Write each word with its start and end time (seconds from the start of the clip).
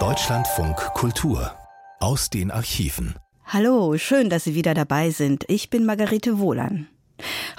Deutschlandfunk 0.00 0.74
Kultur 0.94 1.54
aus 2.00 2.28
den 2.28 2.50
Archiven. 2.50 3.14
Hallo, 3.44 3.96
schön, 3.98 4.28
dass 4.30 4.42
Sie 4.42 4.56
wieder 4.56 4.74
dabei 4.74 5.10
sind. 5.10 5.44
Ich 5.46 5.70
bin 5.70 5.86
Margarete 5.86 6.40
Wohlan. 6.40 6.88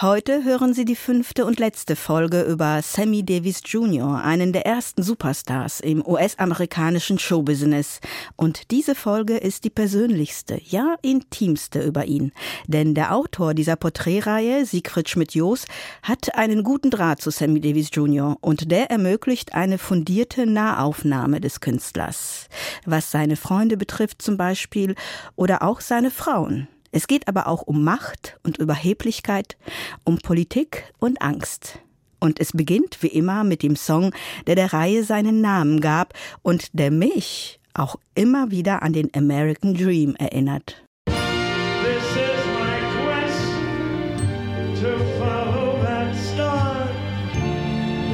Heute 0.02 0.44
hören 0.44 0.74
Sie 0.74 0.84
die 0.84 0.98
fünfte 0.98 1.46
und 1.46 1.58
letzte 1.58 1.96
Folge 1.96 2.42
über 2.42 2.82
Sammy 2.84 3.24
Davis 3.24 3.62
Jr., 3.64 4.22
einen 4.22 4.52
der 4.52 4.66
ersten 4.66 5.02
Superstars 5.02 5.80
im 5.80 6.06
US-amerikanischen 6.06 7.18
Showbusiness. 7.18 8.02
Und 8.36 8.72
diese 8.72 8.94
Folge 8.94 9.38
ist 9.38 9.64
die 9.64 9.70
persönlichste, 9.70 10.60
ja 10.62 10.96
intimste 11.02 11.82
über 11.82 12.06
ihn. 12.06 12.34
Denn 12.68 12.94
der 12.94 13.16
Autor 13.16 13.54
dieser 13.54 13.78
Porträtreihe, 13.78 14.66
Siegfried 14.66 15.10
Schmidt-Joos, 15.10 15.66
hat 16.04 16.36
einen 16.36 16.64
guten 16.64 16.92
Draht 16.92 17.22
zu 17.22 17.32
Sammy 17.32 17.62
Davis 17.62 17.90
Jr. 17.94 18.36
und 18.42 18.70
der 18.72 18.92
ermöglicht 18.92 19.54
eine 19.54 19.78
fundierte 19.78 20.46
Nahaufnahme 20.46 21.40
des 21.40 21.62
Künstlers. 21.62 22.50
Was 22.86 23.12
seine 23.12 23.38
Freunde 23.38 23.78
betrifft 23.78 24.22
zum 24.22 24.36
Beispiel 24.36 24.96
oder 25.38 25.64
auch 25.64 25.80
seine 25.80 26.12
Frauen. 26.12 26.68
Es 26.96 27.08
geht 27.08 27.28
aber 27.28 27.48
auch 27.48 27.64
um 27.64 27.84
Macht 27.84 28.40
und 28.44 28.58
Überheblichkeit, 28.58 29.58
um 30.06 30.18
Politik 30.18 30.94
und 30.98 31.22
Angst. 31.22 31.80
Und 32.22 32.40
es 32.40 32.54
beginnt 32.54 33.04
wie 33.04 33.08
immer 33.08 33.44
mit 33.44 33.64
dem 33.64 33.76
Song, 33.76 34.14
der 34.48 34.56
der 34.56 34.72
Reihe 34.72 35.04
seinen 35.04 35.42
Namen 35.42 35.82
gab 35.82 36.14
und 36.42 36.70
der 36.72 36.92
mich 36.92 37.60
auch 37.74 37.98
immer 38.16 38.50
wieder 38.50 38.82
an 38.82 38.94
den 38.94 39.14
American 39.14 39.74
Dream 39.74 40.16
erinnert. 40.16 40.82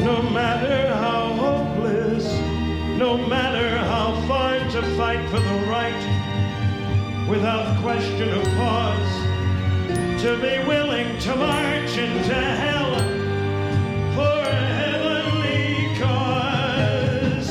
No 0.08 0.24
matter 0.24 0.82
to 10.22 10.38
be 10.38 10.60
willing 10.68 11.18
to 11.18 11.36
march 11.36 11.98
into 11.98 12.36
hell 12.36 12.94
for 14.14 14.40
a 14.48 14.64
heavenly 14.80 15.98
cause. 15.98 17.50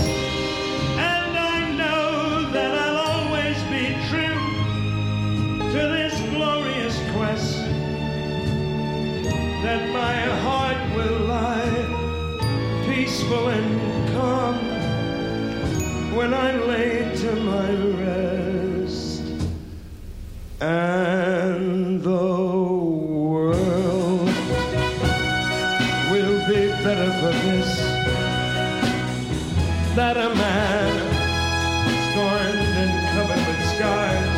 And 0.97 1.37
I 1.37 1.73
know 1.73 2.49
that 2.53 2.73
I'll 2.85 2.99
always 3.11 3.61
be 3.75 3.97
true 4.09 4.41
to 5.73 5.81
this 5.97 6.15
glorious 6.31 6.97
quest, 7.13 7.57
that 9.65 9.83
my 9.93 10.17
heart 10.45 10.81
will 10.95 11.21
lie 11.27 12.85
peaceful 12.87 13.49
and 13.49 14.09
calm 14.15 14.55
when 16.15 16.33
I 16.33 16.53
lay 16.57 17.17
to 17.17 17.35
my 17.35 17.71
rest 18.05 19.23
and 20.61 21.60
better 26.83 27.11
for 27.21 27.31
this 27.45 27.77
that 29.95 30.17
a 30.17 30.35
man 30.35 30.93
scorned 32.11 32.59
and 32.83 32.93
covered 33.15 33.47
with 33.47 33.63
scars 33.77 34.30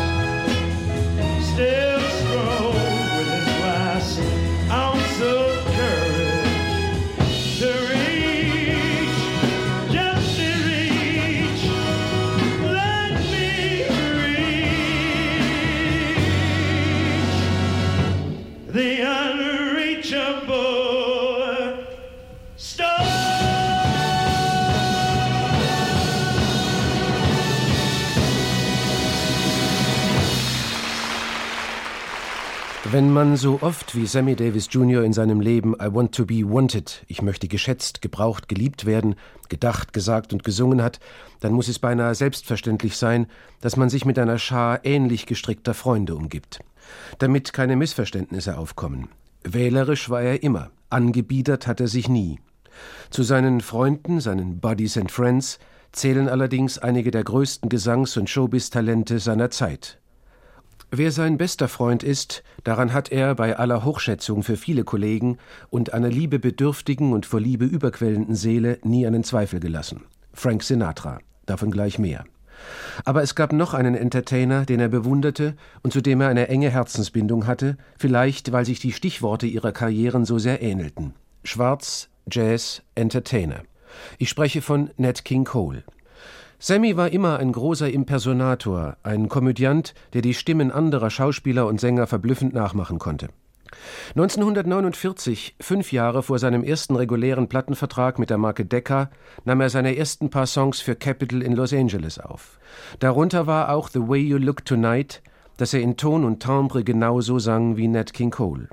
Wenn 32.93 33.11
man 33.11 33.39
so 33.39 33.59
oft 33.63 33.97
wie 33.97 34.05
Sammy 34.05 34.37
Davis 34.37 34.69
Jr. 34.71 35.03
in 35.03 35.15
seinem 35.15 35.41
Leben 35.41 35.75
I 35.81 35.87
want 35.95 36.15
to 36.15 36.27
be 36.27 36.45
wanted, 36.45 37.07
ich 37.09 37.23
möchte 37.23 37.49
geschätzt, 37.49 38.03
gebraucht, 38.03 38.51
geliebt 38.51 38.85
werden, 38.85 39.15
gedacht, 39.49 39.95
gesagt 39.95 40.35
und 40.35 40.45
gesungen 40.45 40.83
hat, 40.83 41.01
dann 41.41 41.55
muss 41.55 41.69
es 41.69 41.79
beinahe 41.79 42.15
selbstverständlich 42.15 42.99
sein, 42.99 43.29
dass 43.63 43.79
man 43.79 43.89
sich 43.89 44.05
mit 44.05 44.19
einer 44.19 44.39
Schar 44.39 44.85
ähnlich 44.85 45.25
gestrickter 45.25 45.73
Freunde 45.73 46.15
umgibt. 46.15 46.61
Damit 47.17 47.55
keine 47.55 47.77
Missverständnisse 47.77 48.59
aufkommen. 48.59 49.09
Wählerisch 49.43 50.11
war 50.11 50.21
er 50.21 50.43
immer, 50.43 50.71
angebiedert 50.91 51.67
hat 51.67 51.81
er 51.81 51.89
sich 51.89 52.11
nie. 52.11 52.41
Zu 53.09 53.23
seinen 53.23 53.63
Freunden, 53.63 54.21
seinen 54.21 54.61
Buddies 54.61 54.99
and 54.99 55.11
Friends, 55.11 55.59
zählen 55.93 56.29
allerdings 56.29 56.77
einige 56.77 57.11
der 57.11 57.25
größten 57.25 57.71
Gesangs- 57.71 58.19
und 58.19 58.29
Showbiz-Talente 58.29 59.19
seiner 59.19 59.49
Zeit. 59.49 60.02
Wer 60.95 61.11
sein 61.11 61.39
bester 61.39 61.69
Freund 61.69 62.03
ist, 62.03 62.43
daran 62.65 62.93
hat 62.93 63.11
er 63.11 63.35
bei 63.35 63.57
aller 63.57 63.83
Hochschätzung 63.83 64.43
für 64.43 64.59
viele 64.59 64.85
Kollegen 64.85 65.39
und 65.71 65.95
einer 65.95 66.11
liebebedürftigen 66.11 67.15
und 67.15 67.25
vor 67.25 67.41
Liebe 67.41 67.65
überquellenden 67.65 68.35
Seele 68.35 68.79
nie 68.83 69.07
einen 69.07 69.25
Zweifel 69.25 69.59
gelassen. 69.59 70.03
Frank 70.35 70.63
Sinatra. 70.63 71.21
Davon 71.47 71.71
gleich 71.71 71.99
mehr. 71.99 72.25
Aber 73.07 73.23
es 73.23 73.35
gab 73.35 73.55
noch 73.55 73.73
einen 73.73 73.95
Entertainer, 73.95 74.67
den 74.67 74.81
er 74.81 74.91
bewunderte 74.91 75.57
und 75.83 75.95
zu 75.95 76.03
dem 76.03 76.21
er 76.21 76.29
eine 76.29 76.49
enge 76.49 76.69
Herzensbindung 76.69 77.47
hatte, 77.47 77.79
vielleicht 77.97 78.53
weil 78.53 78.67
sich 78.67 78.79
die 78.79 78.93
Stichworte 78.93 79.47
ihrer 79.47 79.73
Karrieren 79.73 80.27
so 80.27 80.39
sehr 80.39 80.61
ähnelten. 80.61 81.15
Schwarz, 81.43 82.11
Jazz, 82.31 82.83
Entertainer. 82.95 83.63
Ich 84.19 84.29
spreche 84.29 84.61
von 84.61 84.91
Nat 84.99 85.25
King 85.25 85.45
Cole. 85.45 85.85
Sammy 86.65 86.97
war 86.97 87.11
immer 87.11 87.41
ein 87.41 87.51
großer 87.51 87.91
Impersonator, 87.91 88.97
ein 89.03 89.29
Komödiant, 89.29 89.95
der 90.13 90.23
die 90.23 90.33
Stimmen 90.33 90.71
anderer 90.71 91.11
Schauspieler 91.11 91.67
und 91.67 91.81
Sänger 91.81 92.07
verblüffend 92.07 92.55
nachmachen 92.55 93.01
konnte. 93.01 93.31
1949, 94.11 95.57
fünf 95.59 95.91
Jahre 95.91 96.23
vor 96.23 96.39
seinem 96.39 96.63
ersten 96.63 96.95
regulären 96.95 97.49
Plattenvertrag 97.49 98.21
mit 98.21 98.31
der 98.31 98.39
Marke 98.39 98.65
Decca, 98.65 99.11
nahm 99.45 99.61
er 99.61 99.71
seine 99.71 99.97
ersten 99.97 100.31
paar 100.31 100.47
Songs 100.47 100.81
für 100.81 100.95
Capitol 100.95 101.43
in 101.43 101.55
Los 101.55 101.73
Angeles 101.73 102.21
auf. 102.21 102.61
Darunter 103.01 103.49
war 103.49 103.75
auch 103.75 103.89
The 103.89 104.07
Way 104.07 104.21
You 104.21 104.39
Look 104.39 104.65
Tonight, 104.65 105.21
das 105.57 105.75
er 105.75 105.81
in 105.81 105.97
Ton 105.97 106.23
und 106.23 106.45
Timbre 106.45 106.85
genauso 106.85 107.41
sang 107.41 107.77
wie 107.77 107.89
Nat 107.89 108.13
King 108.13 108.31
Cole. 108.31 108.69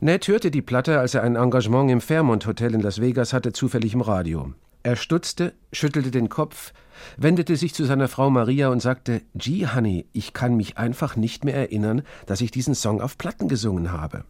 Nat 0.00 0.26
hörte 0.26 0.50
die 0.50 0.60
Platte, 0.60 0.98
als 0.98 1.14
er 1.14 1.22
ein 1.22 1.36
Engagement 1.36 1.88
im 1.88 2.00
Fairmont 2.00 2.48
Hotel 2.48 2.74
in 2.74 2.80
Las 2.80 3.00
Vegas 3.00 3.32
hatte, 3.32 3.52
zufällig 3.52 3.94
im 3.94 4.00
Radio. 4.00 4.54
Er 4.86 4.94
stutzte, 4.94 5.52
schüttelte 5.72 6.12
den 6.12 6.28
Kopf, 6.28 6.72
wendete 7.16 7.56
sich 7.56 7.74
zu 7.74 7.84
seiner 7.84 8.06
Frau 8.06 8.30
Maria 8.30 8.68
und 8.68 8.80
sagte: 8.80 9.20
Gee, 9.34 9.66
Honey, 9.66 10.06
ich 10.12 10.32
kann 10.32 10.54
mich 10.54 10.78
einfach 10.78 11.16
nicht 11.16 11.44
mehr 11.44 11.56
erinnern, 11.56 12.02
dass 12.26 12.40
ich 12.40 12.52
diesen 12.52 12.76
Song 12.76 13.00
auf 13.00 13.18
Platten 13.18 13.48
gesungen 13.48 13.90
habe. 13.90 14.22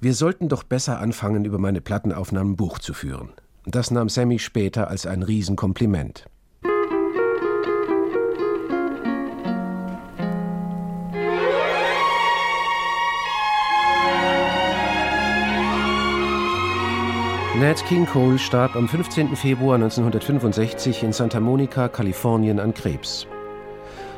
Wir 0.00 0.14
sollten 0.14 0.48
doch 0.48 0.62
besser 0.62 1.00
anfangen, 1.00 1.44
über 1.44 1.58
meine 1.58 1.80
Plattenaufnahmen 1.80 2.54
Buch 2.54 2.78
zu 2.78 2.94
führen. 2.94 3.30
Das 3.64 3.90
nahm 3.90 4.08
Sammy 4.08 4.38
später 4.38 4.86
als 4.86 5.06
ein 5.06 5.24
Riesenkompliment. 5.24 6.26
Nat 17.60 17.84
King 17.84 18.06
Cole 18.06 18.38
starb 18.38 18.74
am 18.74 18.88
15. 18.88 19.36
Februar 19.36 19.74
1965 19.74 21.02
in 21.02 21.12
Santa 21.12 21.40
Monica, 21.40 21.88
Kalifornien 21.88 22.58
an 22.58 22.72
Krebs. 22.72 23.26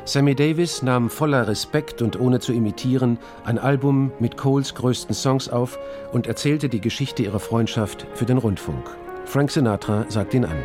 Sammy 0.05 0.33
Davis 0.33 0.81
nahm 0.81 1.09
voller 1.09 1.45
Respekt 1.45 2.01
und 2.01 2.17
ohne 2.17 2.39
zu 2.39 2.53
imitieren 2.53 3.19
ein 3.43 3.59
Album 3.59 4.13
mit 4.19 4.37
Coles 4.37 4.73
größten 4.75 5.13
Songs 5.13 5.49
auf 5.49 5.77
und 6.13 6.25
erzählte 6.25 6.69
die 6.69 6.79
Geschichte 6.79 7.23
ihrer 7.23 7.41
Freundschaft 7.41 8.07
für 8.13 8.23
den 8.23 8.37
Rundfunk. 8.37 8.89
Frank 9.25 9.51
Sinatra 9.51 10.05
sagt 10.07 10.33
ihn 10.33 10.45
an. 10.45 10.63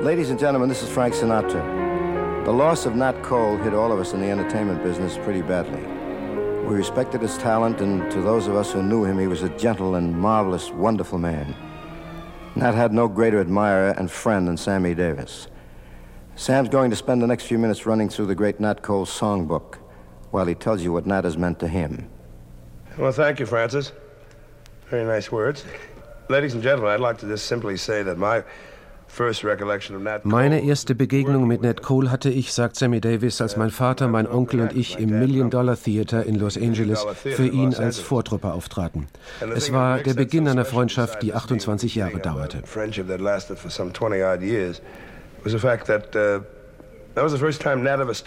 Ladies 0.00 0.30
and 0.30 0.38
gentlemen, 0.38 0.68
this 0.68 0.84
is 0.84 0.88
Frank 0.88 1.12
Sinatra. 1.12 1.60
The 2.44 2.52
loss 2.52 2.86
of 2.86 2.94
Nat 2.94 3.20
Cole 3.24 3.58
hit 3.64 3.74
all 3.74 3.90
of 3.90 3.98
us 3.98 4.12
in 4.12 4.20
the 4.20 4.30
entertainment 4.30 4.84
business 4.84 5.18
pretty 5.24 5.42
badly. 5.42 5.97
We 6.68 6.74
respected 6.74 7.22
his 7.22 7.38
talent, 7.38 7.80
and 7.80 8.10
to 8.12 8.20
those 8.20 8.46
of 8.46 8.54
us 8.54 8.72
who 8.72 8.82
knew 8.82 9.02
him, 9.02 9.18
he 9.18 9.26
was 9.26 9.42
a 9.42 9.48
gentle 9.56 9.94
and 9.94 10.14
marvelous, 10.14 10.70
wonderful 10.70 11.18
man. 11.18 11.56
Nat 12.56 12.74
had 12.74 12.92
no 12.92 13.08
greater 13.08 13.40
admirer 13.40 13.94
and 13.96 14.10
friend 14.10 14.46
than 14.46 14.58
Sammy 14.58 14.94
Davis. 14.94 15.48
Sam's 16.36 16.68
going 16.68 16.90
to 16.90 16.96
spend 16.96 17.22
the 17.22 17.26
next 17.26 17.44
few 17.44 17.56
minutes 17.56 17.86
running 17.86 18.10
through 18.10 18.26
the 18.26 18.34
great 18.34 18.60
Nat 18.60 18.82
Cole 18.82 19.06
songbook 19.06 19.76
while 20.30 20.44
he 20.44 20.54
tells 20.54 20.82
you 20.82 20.92
what 20.92 21.06
Nat 21.06 21.24
has 21.24 21.38
meant 21.38 21.58
to 21.60 21.68
him. 21.68 22.06
Well, 22.98 23.12
thank 23.12 23.40
you, 23.40 23.46
Francis. 23.46 23.92
Very 24.90 25.06
nice 25.06 25.32
words. 25.32 25.64
Ladies 26.28 26.52
and 26.52 26.62
gentlemen, 26.62 26.90
I'd 26.90 27.00
like 27.00 27.16
to 27.20 27.26
just 27.26 27.46
simply 27.46 27.78
say 27.78 28.02
that 28.02 28.18
my 28.18 28.44
Meine 30.22 30.62
erste 30.62 30.94
Begegnung 30.94 31.46
mit 31.46 31.62
Nat 31.62 31.82
Cole 31.82 32.10
hatte 32.10 32.30
ich, 32.30 32.52
sagt 32.52 32.76
Sammy 32.76 33.00
Davis, 33.00 33.40
als 33.40 33.56
mein 33.56 33.70
Vater, 33.70 34.06
mein 34.08 34.26
Onkel 34.28 34.60
und 34.60 34.76
ich 34.76 34.98
im 34.98 35.18
Million 35.18 35.50
Dollar 35.50 35.76
Theater 35.76 36.24
in 36.24 36.36
Los 36.36 36.56
Angeles 36.56 37.04
für 37.14 37.46
ihn 37.46 37.74
als 37.74 37.98
Vortruppe 37.98 38.52
auftraten. 38.52 39.08
Es 39.54 39.72
war 39.72 39.98
der 39.98 40.14
Beginn 40.14 40.46
einer 40.46 40.64
Freundschaft, 40.64 41.22
die 41.22 41.34
28 41.34 41.94
Jahre 41.94 42.18
dauerte. 42.18 42.62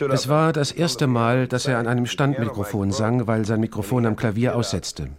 Es 0.10 0.28
war 0.28 0.54
das 0.54 0.72
erste 0.72 1.08
Mal, 1.08 1.48
dass 1.48 1.68
er 1.68 1.78
an 1.78 1.88
einem 1.88 2.06
Standmikrofon 2.06 2.92
sang, 2.92 3.28
weil 3.28 3.46
sein 3.46 3.60
Mikrofon 3.60 4.06
am 4.06 4.16
Klavier 4.16 4.56
aussetzte. 4.56 5.10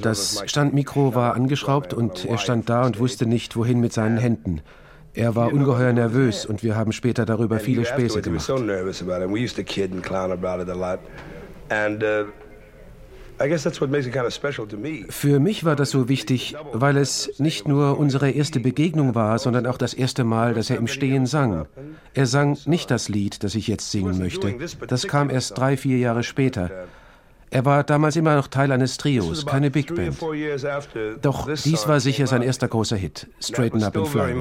Das 0.00 0.42
Standmikro 0.46 1.14
war 1.14 1.34
angeschraubt 1.34 1.94
und 1.94 2.24
er 2.24 2.38
stand 2.38 2.68
da 2.68 2.86
und 2.86 2.98
wusste 2.98 3.26
nicht, 3.26 3.56
wohin 3.56 3.80
mit 3.80 3.92
seinen 3.92 4.18
Händen. 4.18 4.62
Er 5.12 5.34
war 5.34 5.52
ungeheuer 5.52 5.92
nervös 5.92 6.46
und 6.46 6.62
wir 6.62 6.76
haben 6.76 6.92
später 6.92 7.26
darüber 7.26 7.58
viele 7.58 7.84
Späße 7.84 8.22
gemacht. 8.22 8.50
Für 15.08 15.40
mich 15.40 15.64
war 15.64 15.74
das 15.74 15.90
so 15.90 16.08
wichtig, 16.10 16.54
weil 16.72 16.96
es 16.98 17.32
nicht 17.38 17.66
nur 17.66 17.98
unsere 17.98 18.30
erste 18.30 18.60
Begegnung 18.60 19.14
war, 19.14 19.38
sondern 19.38 19.66
auch 19.66 19.78
das 19.78 19.94
erste 19.94 20.24
Mal, 20.24 20.52
dass 20.52 20.68
er 20.68 20.76
im 20.76 20.86
Stehen 20.86 21.24
sang. 21.24 21.66
Er 22.12 22.26
sang 22.26 22.58
nicht 22.66 22.90
das 22.90 23.08
Lied, 23.08 23.42
das 23.42 23.54
ich 23.54 23.66
jetzt 23.66 23.90
singen 23.90 24.18
möchte. 24.18 24.54
Das 24.86 25.08
kam 25.08 25.30
erst 25.30 25.56
drei, 25.56 25.78
vier 25.78 25.96
Jahre 25.96 26.22
später. 26.22 26.70
Er 27.52 27.64
war 27.64 27.82
damals 27.82 28.14
immer 28.16 28.36
noch 28.36 28.46
Teil 28.46 28.70
eines 28.70 28.96
Trios, 28.96 29.44
keine 29.44 29.70
Big 29.70 29.92
Band. 29.94 30.16
Doch 31.22 31.48
dies 31.52 31.88
war 31.88 31.98
sicher 31.98 32.26
sein 32.28 32.42
erster 32.42 32.68
großer 32.68 32.96
Hit, 32.96 33.26
Straighten 33.40 33.82
Up 33.82 33.96
and 33.96 34.06
Fly. 34.08 34.32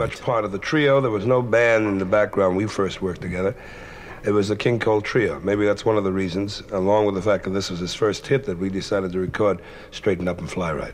It 4.25 4.33
was 4.33 4.50
the 4.50 4.56
King 4.56 4.79
Cole 4.79 5.01
Trio. 5.01 5.39
Maybe 5.41 5.65
that's 5.65 5.85
one 5.85 5.97
of 5.97 6.03
the 6.03 6.11
reasons, 6.11 6.61
along 6.73 7.06
with 7.06 7.15
the 7.15 7.21
fact 7.21 7.45
that 7.45 7.53
this 7.53 7.71
was 7.71 7.79
his 7.79 7.95
first 7.95 8.27
hit, 8.27 8.45
that 8.47 8.59
we 8.59 8.69
decided 8.69 9.13
to 9.13 9.19
record 9.19 9.61
Straighten 9.91 10.27
Up 10.27 10.39
and 10.39 10.50
Fly 10.50 10.73
Right. 10.73 10.94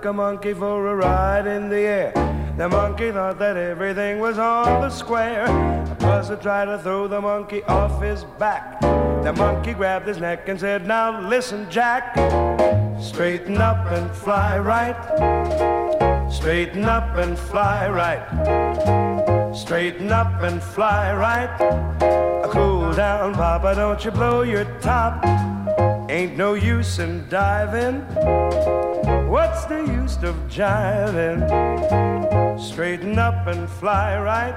Took 0.00 0.10
a 0.10 0.12
monkey 0.14 0.54
for 0.54 0.86
a 0.86 0.96
ride 0.96 1.46
in 1.46 1.68
the 1.68 1.80
air. 1.80 2.12
The 2.56 2.66
monkey 2.70 3.12
thought 3.12 3.38
that 3.38 3.58
everything 3.58 4.18
was 4.18 4.38
on 4.38 4.80
the 4.80 4.88
square. 4.88 5.44
A 5.44 5.96
buzzer 6.00 6.36
tried 6.36 6.66
to 6.66 6.78
throw 6.78 7.06
the 7.06 7.20
monkey 7.20 7.62
off 7.64 8.00
his 8.00 8.24
back. 8.38 8.80
The 8.80 9.34
monkey 9.36 9.74
grabbed 9.74 10.08
his 10.08 10.16
neck 10.16 10.48
and 10.48 10.58
said, 10.58 10.86
Now 10.86 11.20
listen, 11.20 11.70
Jack. 11.70 12.14
Straighten 12.98 13.58
up 13.58 13.92
and 13.92 14.10
fly 14.10 14.58
right. 14.58 14.96
Straighten 16.32 16.84
up 16.84 17.18
and 17.18 17.38
fly 17.38 17.90
right. 17.90 19.54
Straighten 19.54 20.10
up 20.10 20.40
and 20.40 20.62
fly 20.62 21.12
right. 21.12 21.52
Cool 22.50 22.94
down, 22.94 23.34
Papa, 23.34 23.74
don't 23.74 24.02
you 24.02 24.10
blow 24.12 24.42
your 24.42 24.64
top. 24.80 25.49
Ain't 26.10 26.36
no 26.36 26.54
use 26.54 26.98
in 26.98 27.24
diving. 27.28 28.00
What's 29.30 29.64
the 29.66 29.78
use 29.78 30.16
of 30.24 30.34
jiving? 30.48 31.38
Straighten 32.58 33.16
up 33.16 33.46
and 33.46 33.70
fly 33.70 34.18
right. 34.18 34.56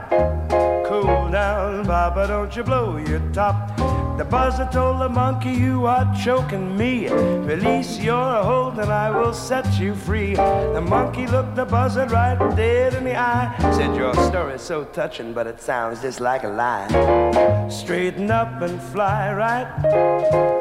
Cool 0.88 1.30
down, 1.30 1.86
Papa, 1.86 2.26
don't 2.28 2.56
you 2.56 2.64
blow 2.64 2.98
your 2.98 3.20
top. 3.34 3.70
The 4.18 4.26
buzzer 4.26 4.68
told 4.74 5.00
the 5.00 5.10
monkey, 5.10 5.52
You 5.52 5.86
are 5.86 6.12
choking 6.24 6.76
me. 6.76 7.08
Release 7.10 8.00
your 8.00 8.42
hold 8.42 8.80
and 8.80 8.92
I 8.92 9.12
will 9.12 9.34
set 9.34 9.80
you 9.80 9.94
free. 9.94 10.34
The 10.34 10.82
monkey 10.82 11.28
looked 11.28 11.56
the 11.56 11.66
buzzard 11.66 12.10
right 12.10 12.36
dead 12.56 12.96
in 12.96 13.04
the 13.04 13.16
eye. 13.16 13.56
Said, 13.78 13.96
Your 13.96 14.16
story's 14.16 14.64
so 14.64 14.86
touching, 14.86 15.34
but 15.34 15.46
it 15.46 15.62
sounds 15.62 16.02
just 16.02 16.20
like 16.20 16.46
a 16.46 16.50
lie. 16.50 17.68
Straighten 17.70 18.32
up 18.32 18.60
and 18.64 18.82
fly 18.82 19.32
right. 19.34 19.68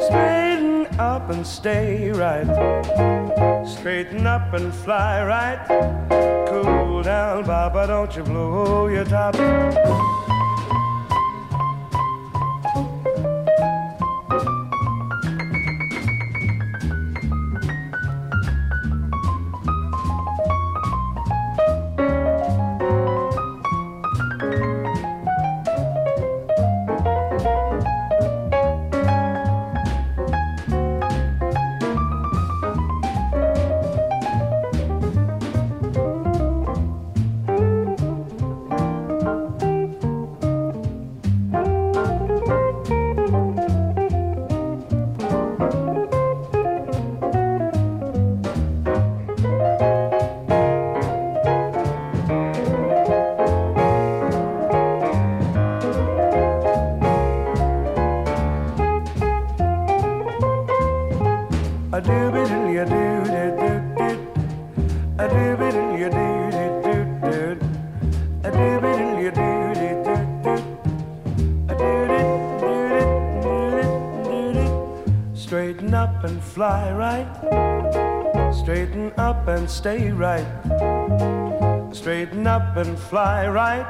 Straighten 0.02 0.71
up 0.98 1.30
and 1.30 1.46
stay 1.46 2.10
right. 2.10 2.46
Straighten 3.66 4.26
up 4.26 4.52
and 4.52 4.74
fly 4.74 5.24
right. 5.24 5.64
Cool 6.48 7.02
down, 7.02 7.44
Baba, 7.44 7.86
don't 7.86 8.14
you 8.16 8.22
blow 8.22 8.86
your 8.88 9.04
top. 9.04 9.34
Up 79.42 79.48
and 79.48 79.68
stay 79.68 80.12
right, 80.12 80.46
straighten 81.92 82.46
up 82.46 82.76
and 82.76 82.96
fly 82.96 83.48
right, 83.48 83.84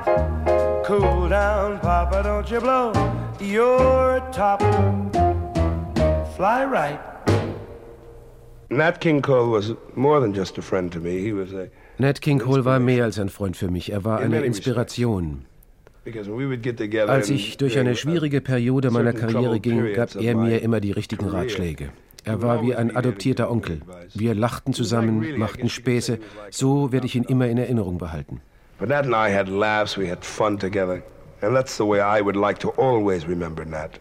cool 0.85 1.28
down, 1.28 1.78
Papa, 1.80 2.23
don't 2.23 2.50
you 2.50 2.59
blow 2.61 2.92
your 3.38 4.21
top, 4.32 4.61
fly 6.37 6.64
right. 6.64 6.99
Nat 8.71 9.00
King 9.00 9.21
Cole 9.21 9.50
was 9.50 9.75
more 9.94 10.21
than 10.21 10.32
just 10.32 10.56
a 10.56 10.62
friend 10.62 10.90
to 10.92 11.00
me. 11.00 11.21
He 11.21 11.32
was 11.35 11.52
a 11.52 11.68
Nat 11.99 12.23
King 12.23 12.38
Cole 12.38 12.64
war 12.64 12.78
mehr 12.78 13.04
als 13.04 13.18
ein 13.18 13.28
Freund 13.28 13.54
für 13.54 13.68
mich. 13.68 13.92
Er 13.92 14.04
war 14.04 14.21
eine 14.21 14.40
Inspiration. 14.40 15.44
Als 17.06 17.30
ich 17.30 17.59
durch 17.59 17.78
eine 17.78 17.94
schwierige 17.94 18.40
Periode 18.40 18.90
meiner 18.90 19.12
Karriere 19.12 19.61
ging, 19.61 19.92
gab 19.92 20.14
er 20.16 20.35
mir 20.35 20.62
immer 20.62 20.80
die 20.80 20.92
richtigen 20.92 21.28
Ratschläge. 21.28 21.90
Er 22.24 22.42
war 22.42 22.62
wie 22.62 22.74
ein 22.74 22.94
adoptierter 22.94 23.50
Onkel. 23.50 23.80
Wir 24.14 24.34
lachten 24.34 24.72
zusammen, 24.72 25.38
machten 25.38 25.68
Späße. 25.68 26.18
So 26.50 26.92
werde 26.92 27.06
ich 27.06 27.16
ihn 27.16 27.24
immer 27.24 27.48
in 27.48 27.58
Erinnerung 27.58 27.98
behalten. 27.98 28.40
But 28.78 28.88
Nat 28.88 29.04
and 29.04 29.14
I 29.14 29.32
had 29.32 29.48
laughs, 29.48 29.96
we 29.96 30.10
had 30.10 30.24
fun 30.24 30.58
together. 30.58 31.02
And 31.40 31.54
that's 31.54 31.76
the 31.76 31.84
way 31.84 32.00
I 32.00 32.20
would 32.24 32.36
like 32.36 32.58
to 32.60 32.70
always 32.76 33.26
remember 33.28 33.64
Nat. 33.64 34.00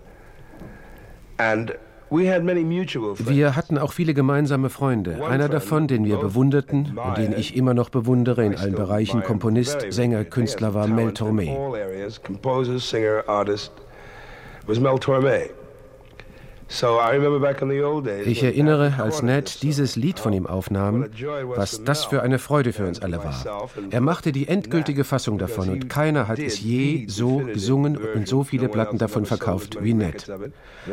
And 1.37 1.75
wir 2.11 3.55
hatten 3.55 3.77
auch 3.77 3.93
viele 3.93 4.13
gemeinsame 4.13 4.69
Freunde. 4.69 5.25
Einer 5.25 5.47
davon, 5.47 5.87
den 5.87 6.03
wir 6.03 6.17
bewunderten 6.17 6.97
und 6.97 7.17
den 7.17 7.31
ich 7.31 7.55
immer 7.55 7.73
noch 7.73 7.89
bewundere 7.89 8.43
in 8.43 8.57
allen 8.57 8.75
Bereichen, 8.75 9.23
Komponist, 9.23 9.85
Sänger, 9.91 10.25
Künstler, 10.25 10.73
war 10.73 10.87
Mel 10.87 11.11
Tormé. 11.11 11.55
Ich 18.25 18.43
erinnere, 18.43 18.93
als 18.97 19.21
Ned 19.21 19.61
dieses 19.61 19.97
Lied 19.97 20.19
von 20.19 20.31
ihm 20.31 20.47
aufnahm, 20.47 21.07
was 21.55 21.83
das 21.83 22.05
für 22.05 22.21
eine 22.21 22.39
Freude 22.39 22.71
für 22.71 22.87
uns 22.87 23.01
alle 23.01 23.17
war. 23.17 23.69
Er 23.89 23.99
machte 23.99 24.31
die 24.31 24.47
endgültige 24.47 25.03
Fassung 25.03 25.37
davon 25.37 25.69
und 25.69 25.89
keiner 25.89 26.29
hat 26.29 26.39
es 26.39 26.61
je 26.61 27.07
so 27.07 27.39
gesungen 27.39 27.97
und 27.97 28.25
so 28.27 28.45
viele 28.45 28.69
Platten 28.69 28.97
davon 28.97 29.25
verkauft 29.25 29.77
wie 29.81 29.93
Ned. 29.93 30.31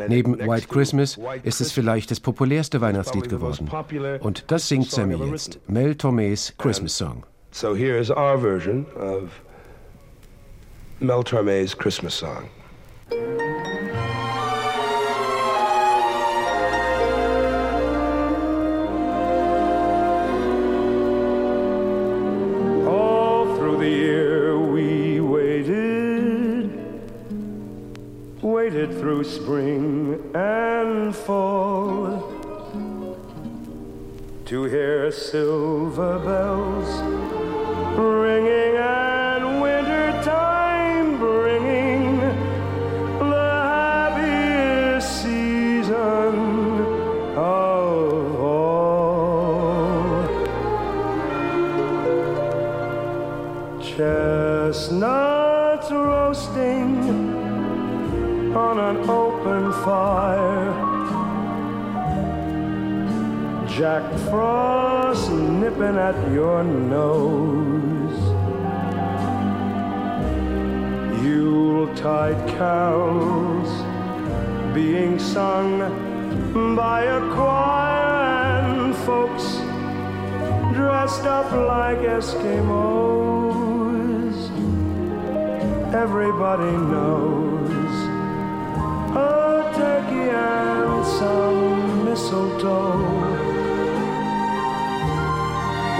Neben 0.09 0.37
White 0.37 0.67
Christmas 0.67 1.17
ist 1.43 1.61
es 1.61 1.71
vielleicht 1.71 2.11
das 2.11 2.19
populärste 2.19 2.81
Weihnachtslied 2.81 3.29
geworden. 3.29 3.69
Und 4.19 4.51
das 4.51 4.67
singt 4.67 4.91
Sammy 4.91 5.15
jetzt, 5.31 5.59
Mel 5.67 5.91
Tormés 5.91 6.53
Christmas 6.57 6.97
Song. 6.97 7.23
So 7.51 7.73
here 7.73 7.97
is 7.97 8.11
our 8.11 8.37
version 8.37 8.85
of 8.95 9.29
Mel 10.99 11.21
Tormé's 11.21 11.75
Christmas 11.75 12.17
Song. 12.17 12.49
Spring 29.29 30.31
and 30.33 31.15
fall 31.15 32.33
to 34.45 34.63
hear 34.63 35.11
silver 35.11 36.17
bells 36.17 37.18
Jack 63.79 64.03
Frost 64.27 65.31
nipping 65.31 65.97
at 65.97 66.33
your 66.33 66.65
nose. 66.65 68.19
Yuletide 71.23 72.45
carols 72.49 73.69
being 74.73 75.17
sung 75.17 75.79
by 76.75 77.03
a 77.03 77.21
choir 77.33 78.65
and 78.65 78.93
folks 79.07 79.45
dressed 80.75 81.23
up 81.23 81.49
like 81.53 81.99
Eskimos. 81.99 82.49
Everybody 85.93 86.73
knows 86.91 87.93
a 89.15 89.71
turkey 89.73 90.31
and 90.31 91.05
some 91.05 92.03
mistletoe 92.03 93.38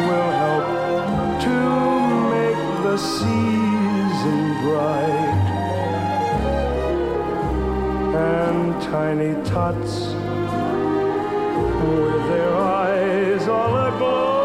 will 0.07 0.31
help 0.43 0.67
to 1.47 1.57
make 2.35 2.83
the 2.83 2.97
season 2.97 4.39
bright. 4.63 5.47
And 8.15 8.81
tiny 8.81 9.33
tots 9.45 9.93
with 11.83 12.27
their 12.29 12.55
eyes 12.55 13.47
all 13.47 13.75
aglow 13.87 14.38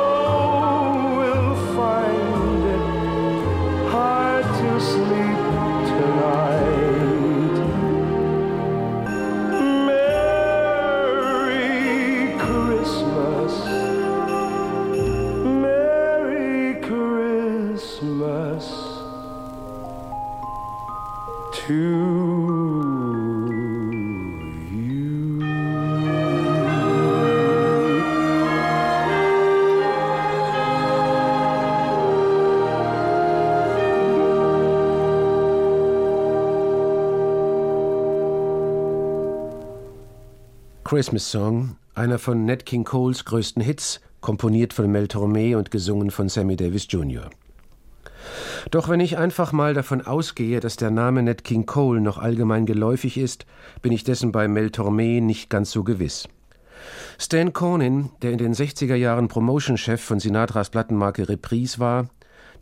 Christmas 40.95 41.29
Song, 41.29 41.75
einer 41.97 42.21
von 42.21 42.45
Nat 42.45 42.65
King 42.67 42.85
Coles 42.85 43.25
größten 43.25 43.61
Hits, 43.61 44.01
komponiert 44.21 44.73
von 44.73 44.89
Mel 44.89 45.07
Tormé 45.07 45.57
und 45.57 45.73
gesungen 45.73 46.13
von 46.13 46.29
Sammy 46.29 46.55
Davis 46.55 46.87
Jr. 46.89 47.31
Doch 48.71 48.89
wenn 48.89 49.01
ich 49.01 49.19
einfach 49.19 49.51
mal 49.51 49.75
davon 49.75 50.03
ausgehe, 50.03 50.61
dass 50.61 50.77
der 50.77 50.93
Name 50.93 51.25
Nat 51.25 51.43
King 51.43 51.67
Cole 51.67 52.01
noch 52.01 52.19
allgemein 52.19 52.65
geläufig 52.65 53.19
ist, 53.19 53.45
bin 53.83 53.91
ich 53.91 54.05
dessen 54.05 54.31
bei 54.31 54.47
Mel 54.47 54.69
Tormé 54.69 55.21
nicht 55.21 55.51
ganz 55.51 55.73
so 55.73 55.83
gewiss. 55.83 56.29
Stan 57.19 57.53
Cornin, 57.53 58.11
der 58.23 58.31
in 58.31 58.39
den 58.39 58.55
60er 58.55 58.95
Jahren 58.95 59.27
Promotion-Chef 59.27 60.01
von 60.01 60.21
Sinatras 60.21 60.71
Plattenmarke 60.71 61.29
Reprise 61.29 61.81
war, 61.81 62.07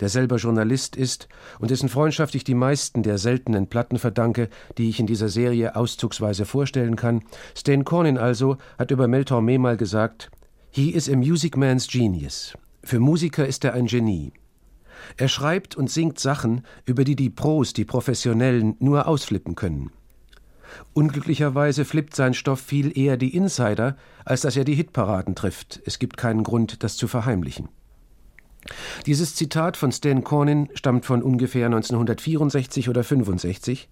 der 0.03 0.09
selber 0.09 0.35
Journalist 0.35 0.97
ist 0.97 1.29
und 1.59 1.71
dessen 1.71 1.87
Freundschaft 1.87 2.35
ich 2.35 2.43
die 2.43 2.55
meisten 2.55 3.03
der 3.03 3.17
seltenen 3.17 3.67
Platten 3.67 3.97
verdanke, 3.97 4.49
die 4.77 4.89
ich 4.89 4.99
in 4.99 5.07
dieser 5.07 5.29
Serie 5.29 5.77
auszugsweise 5.77 6.43
vorstellen 6.43 6.97
kann. 6.97 7.23
Stan 7.55 7.85
Cornin 7.85 8.17
also 8.17 8.57
hat 8.77 8.91
über 8.91 9.07
Mel 9.07 9.23
Tormé 9.23 9.57
mal 9.57 9.77
gesagt, 9.77 10.29
He 10.71 10.89
is 10.89 11.09
a 11.09 11.15
music 11.15 11.55
man's 11.55 11.87
genius. 11.87 12.53
Für 12.83 12.99
Musiker 12.99 13.47
ist 13.47 13.63
er 13.63 13.75
ein 13.75 13.85
Genie. 13.85 14.33
Er 15.15 15.29
schreibt 15.29 15.77
und 15.77 15.89
singt 15.89 16.19
Sachen, 16.19 16.65
über 16.85 17.05
die 17.05 17.15
die 17.15 17.29
Pros, 17.29 17.71
die 17.71 17.85
Professionellen, 17.85 18.75
nur 18.79 19.07
ausflippen 19.07 19.55
können. 19.55 19.91
Unglücklicherweise 20.91 21.85
flippt 21.85 22.13
sein 22.13 22.33
Stoff 22.33 22.59
viel 22.59 22.97
eher 22.97 23.15
die 23.15 23.33
Insider, 23.33 23.95
als 24.25 24.41
dass 24.41 24.57
er 24.57 24.65
die 24.65 24.75
Hitparaden 24.75 25.33
trifft. 25.33 25.81
Es 25.85 25.97
gibt 25.97 26.17
keinen 26.17 26.43
Grund, 26.43 26.83
das 26.83 26.97
zu 26.97 27.07
verheimlichen. 27.07 27.69
Dieses 29.05 29.35
Zitat 29.35 29.77
von 29.77 29.91
Stan 29.91 30.23
Cornin 30.23 30.69
stammt 30.73 31.05
von 31.05 31.21
ungefähr 31.21 31.65
1964 31.65 32.89
oder 32.89 33.03
65 33.03 33.89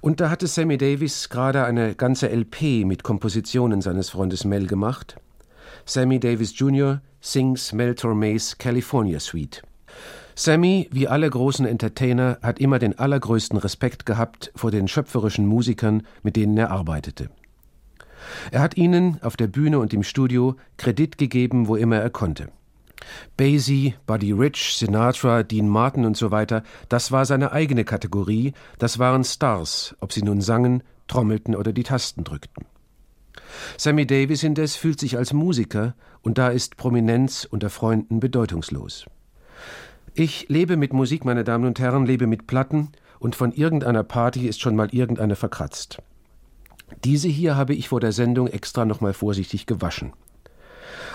und 0.00 0.20
da 0.20 0.30
hatte 0.30 0.46
Sammy 0.46 0.78
Davis 0.78 1.28
gerade 1.28 1.64
eine 1.64 1.94
ganze 1.94 2.28
LP 2.28 2.84
mit 2.84 3.02
Kompositionen 3.02 3.80
seines 3.82 4.10
Freundes 4.10 4.44
Mel 4.44 4.66
gemacht. 4.66 5.16
Sammy 5.84 6.20
Davis 6.20 6.58
Jr. 6.58 7.00
sings 7.20 7.72
Mel 7.72 7.92
Tormé's 7.92 8.58
California 8.58 9.20
Suite. 9.20 9.62
Sammy, 10.34 10.88
wie 10.90 11.08
alle 11.08 11.28
großen 11.28 11.66
Entertainer, 11.66 12.38
hat 12.42 12.60
immer 12.60 12.78
den 12.78 12.98
allergrößten 12.98 13.58
Respekt 13.58 14.06
gehabt 14.06 14.52
vor 14.54 14.70
den 14.70 14.88
schöpferischen 14.88 15.46
Musikern, 15.46 16.02
mit 16.22 16.36
denen 16.36 16.56
er 16.56 16.70
arbeitete. 16.70 17.30
Er 18.50 18.60
hat 18.60 18.76
ihnen 18.76 19.18
auf 19.22 19.36
der 19.36 19.48
Bühne 19.48 19.78
und 19.78 19.92
im 19.92 20.02
Studio 20.02 20.56
Kredit 20.76 21.18
gegeben, 21.18 21.68
wo 21.68 21.76
immer 21.76 21.96
er 21.96 22.10
konnte. 22.10 22.48
Basie, 23.36 23.94
Buddy 24.06 24.32
Rich, 24.32 24.76
Sinatra, 24.76 25.42
Dean 25.42 25.68
Martin 25.68 26.04
und 26.04 26.16
so 26.16 26.30
weiter, 26.30 26.62
das 26.88 27.12
war 27.12 27.24
seine 27.24 27.52
eigene 27.52 27.84
Kategorie, 27.84 28.52
das 28.78 28.98
waren 28.98 29.24
Stars, 29.24 29.94
ob 30.00 30.12
sie 30.12 30.22
nun 30.22 30.40
sangen, 30.40 30.82
trommelten 31.08 31.56
oder 31.56 31.72
die 31.72 31.82
Tasten 31.82 32.24
drückten. 32.24 32.66
Sammy 33.76 34.06
Davis 34.06 34.42
indes 34.42 34.76
fühlt 34.76 35.00
sich 35.00 35.16
als 35.16 35.32
Musiker, 35.32 35.94
und 36.22 36.38
da 36.38 36.48
ist 36.48 36.76
Prominenz 36.76 37.46
unter 37.50 37.70
Freunden 37.70 38.20
bedeutungslos. 38.20 39.06
Ich 40.14 40.48
lebe 40.48 40.76
mit 40.76 40.92
Musik, 40.92 41.24
meine 41.24 41.44
Damen 41.44 41.66
und 41.66 41.78
Herren, 41.78 42.04
lebe 42.04 42.26
mit 42.26 42.46
Platten, 42.46 42.90
und 43.18 43.36
von 43.36 43.52
irgendeiner 43.52 44.02
Party 44.02 44.48
ist 44.48 44.60
schon 44.60 44.76
mal 44.76 44.88
irgendeine 44.92 45.36
verkratzt. 45.36 46.02
Diese 47.04 47.28
hier 47.28 47.56
habe 47.56 47.74
ich 47.74 47.88
vor 47.88 48.00
der 48.00 48.12
Sendung 48.12 48.48
extra 48.48 48.84
nochmal 48.84 49.12
vorsichtig 49.12 49.66
gewaschen. 49.66 50.12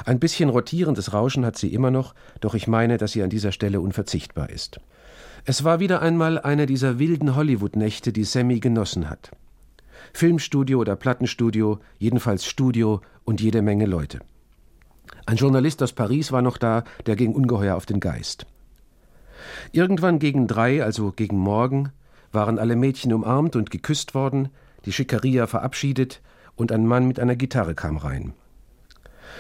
Ein 0.04 0.20
bisschen 0.20 0.50
rotierendes 0.50 1.14
Rauschen 1.14 1.46
hat 1.46 1.58
sie 1.58 1.74
immer 1.74 1.92
noch, 1.92 2.14
doch 2.42 2.54
ich 2.54 2.68
meine, 2.68 2.98
dass 2.98 3.14
sie 3.14 3.24
an 3.24 3.30
dieser 3.30 3.52
Stelle 3.52 3.80
unverzichtbar 3.80 4.50
ist. 4.50 4.80
Es 5.46 5.64
war 5.64 5.80
wieder 5.80 6.02
einmal 6.02 6.40
eine 6.40 6.66
dieser 6.66 7.00
wilden 7.00 7.36
Hollywood-Nächte, 7.36 8.12
die 8.12 8.24
Sammy 8.24 8.60
genossen 8.60 9.10
hat. 9.10 9.32
Filmstudio 10.14 10.80
oder 10.80 10.96
Plattenstudio, 10.96 11.80
jedenfalls 11.98 12.46
Studio 12.46 13.02
und 13.24 13.42
jede 13.42 13.62
Menge 13.62 13.86
Leute. 13.86 14.20
Ein 15.25 15.38
Journalist 15.38 15.82
aus 15.84 15.94
Paris 15.94 16.32
war 16.32 16.42
noch 16.42 16.58
da, 16.58 16.84
der 17.06 17.16
ging 17.16 17.34
ungeheuer 17.34 17.75
auf 17.75 17.86
den 17.86 18.00
Geist. 18.00 18.46
Irgendwann 19.72 20.20
gegen 20.20 20.48
drei, 20.48 20.84
also 20.84 21.12
gegen 21.12 21.38
Morgen, 21.38 21.92
waren 22.32 22.60
alle 22.60 22.75
Mädchen 22.75 23.14
umarmt 23.14 23.56
und 23.56 23.72
geküsst 23.72 24.14
worden, 24.14 24.50
die 24.86 24.92
Schickeria 24.92 25.48
verabschiedet 25.48 26.22
und 26.56 26.72
ein 26.72 26.86
Mann 26.86 27.08
mit 27.08 27.20
einer 27.20 27.36
Gitarre 27.36 27.75
kam 27.75 27.98
rein. 27.98 28.34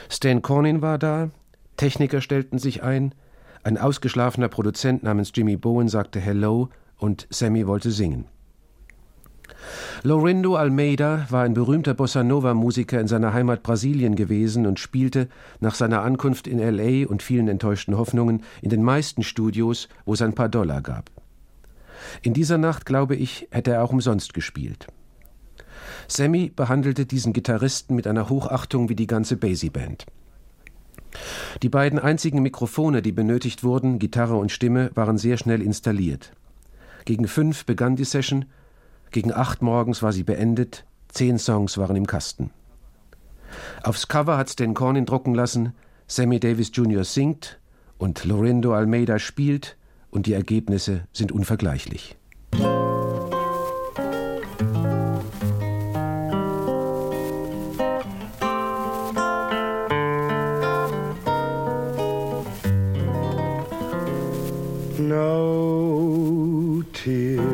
Stan 0.09 0.41
Cornin 0.41 0.81
war 0.81 0.97
da, 0.97 1.29
Techniker 1.77 2.21
stellten 2.21 2.59
sich 2.59 2.83
ein, 2.83 3.13
ein 3.63 3.77
ausgeschlafener 3.77 4.47
Produzent 4.47 5.03
namens 5.03 5.31
Jimmy 5.33 5.57
Bowen 5.57 5.89
sagte 5.89 6.19
Hello 6.19 6.69
und 6.97 7.27
Sammy 7.29 7.67
wollte 7.67 7.91
singen. 7.91 8.25
Lorindo 10.03 10.55
Almeida 10.55 11.25
war 11.29 11.43
ein 11.43 11.53
berühmter 11.53 11.93
Bossa 11.93 12.23
Nova-Musiker 12.23 12.99
in 12.99 13.07
seiner 13.07 13.33
Heimat 13.33 13.63
Brasilien 13.63 14.15
gewesen 14.15 14.67
und 14.67 14.79
spielte 14.79 15.29
nach 15.59 15.75
seiner 15.75 16.01
Ankunft 16.03 16.47
in 16.47 16.59
L.A. 16.59 17.07
und 17.09 17.23
vielen 17.23 17.47
enttäuschten 17.47 17.97
Hoffnungen 17.97 18.43
in 18.61 18.69
den 18.69 18.83
meisten 18.83 19.23
Studios, 19.23 19.89
wo 20.05 20.13
es 20.13 20.21
ein 20.21 20.35
paar 20.35 20.49
Dollar 20.49 20.81
gab. 20.81 21.09
In 22.21 22.33
dieser 22.33 22.57
Nacht, 22.57 22.85
glaube 22.85 23.15
ich, 23.15 23.47
hätte 23.51 23.71
er 23.71 23.83
auch 23.83 23.91
umsonst 23.91 24.33
gespielt. 24.33 24.87
Sammy 26.07 26.51
behandelte 26.55 27.05
diesen 27.05 27.33
Gitarristen 27.33 27.95
mit 27.95 28.07
einer 28.07 28.29
Hochachtung 28.29 28.89
wie 28.89 28.95
die 28.95 29.07
ganze 29.07 29.37
Basie 29.37 29.69
Band. 29.69 30.05
Die 31.63 31.69
beiden 31.69 31.99
einzigen 31.99 32.41
Mikrofone, 32.41 33.01
die 33.01 33.11
benötigt 33.11 33.63
wurden, 33.63 33.99
Gitarre 33.99 34.35
und 34.35 34.51
Stimme, 34.51 34.91
waren 34.95 35.17
sehr 35.17 35.37
schnell 35.37 35.61
installiert. 35.61 36.33
Gegen 37.05 37.27
fünf 37.27 37.65
begann 37.65 37.95
die 37.95 38.03
Session 38.03 38.45
gegen 39.15 39.31
acht 39.31 39.61
morgens 39.61 40.03
war 40.03 40.11
sie 40.11 40.23
beendet, 40.23 40.85
zehn 41.07 41.39
Songs 41.39 41.77
waren 41.77 41.95
im 41.95 42.05
Kasten. 42.05 42.51
Aufs 43.81 44.09
Cover 44.09 44.37
hat 44.37 44.49
Stan 44.49 44.73
Cornin 44.73 45.05
drucken 45.05 45.33
lassen, 45.33 45.73
Sammy 46.05 46.39
Davis 46.39 46.71
Jr. 46.73 47.05
singt 47.05 47.57
und 47.97 48.25
Lorindo 48.25 48.73
Almeida 48.73 49.17
spielt 49.17 49.77
und 50.11 50.25
die 50.25 50.33
Ergebnisse 50.33 51.07
sind 51.13 51.31
unvergleichlich. 51.31 52.17
no 65.09 66.83
tears. 66.93 67.44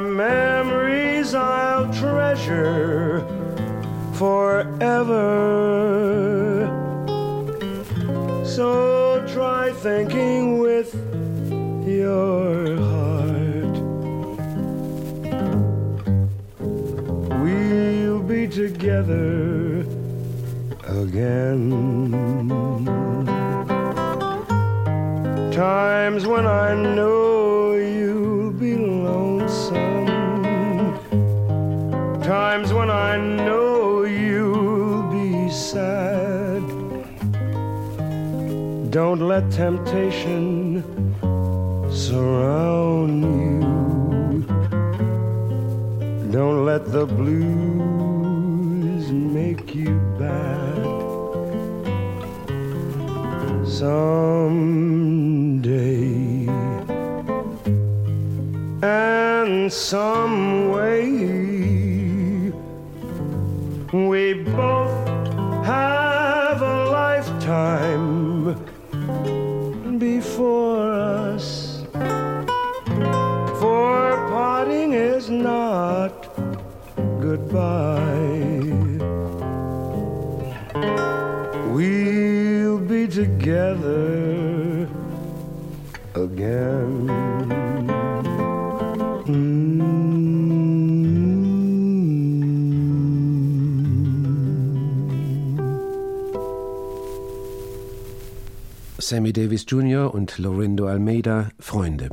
memories 0.00 1.34
I'll 1.34 1.92
treasure 1.92 3.24
forever. 4.14 5.24
So 8.44 9.24
try 9.26 9.72
thinking 9.72 10.58
with 10.58 10.94
your 11.86 12.76
heart. 12.76 13.76
We'll 17.42 18.22
be 18.22 18.48
together 18.48 19.86
again. 20.86 21.70
Times 25.52 26.26
when 26.26 26.46
I 26.46 26.74
know 26.74 27.27
Don't 38.90 39.20
let 39.20 39.50
temptation 39.52 40.82
surround 41.92 43.22
you. 43.22 43.60
Don't 46.32 46.64
let 46.64 46.90
the 46.90 47.06
blues 47.06 47.52
make 49.12 49.74
you 49.74 50.00
bad. 50.18 50.84
Someday 53.68 54.58
and 58.82 59.72
some 59.72 60.70
way 60.70 61.37
we 63.92 64.34
both 64.34 65.08
have 65.64 66.60
a 66.60 66.90
lifetime 66.90 68.54
before 69.98 70.92
us. 70.92 71.84
For 73.60 74.28
parting 74.28 74.92
is 74.92 75.30
not 75.30 76.28
goodbye. 77.20 78.60
We'll 81.72 82.78
be 82.80 83.06
together 83.08 84.86
again. 86.14 86.77
Sammy 99.08 99.32
Davis 99.32 99.64
Jr. 99.66 100.12
und 100.12 100.36
Lorindo 100.36 100.86
Almeida 100.86 101.48
Freunde. 101.58 102.10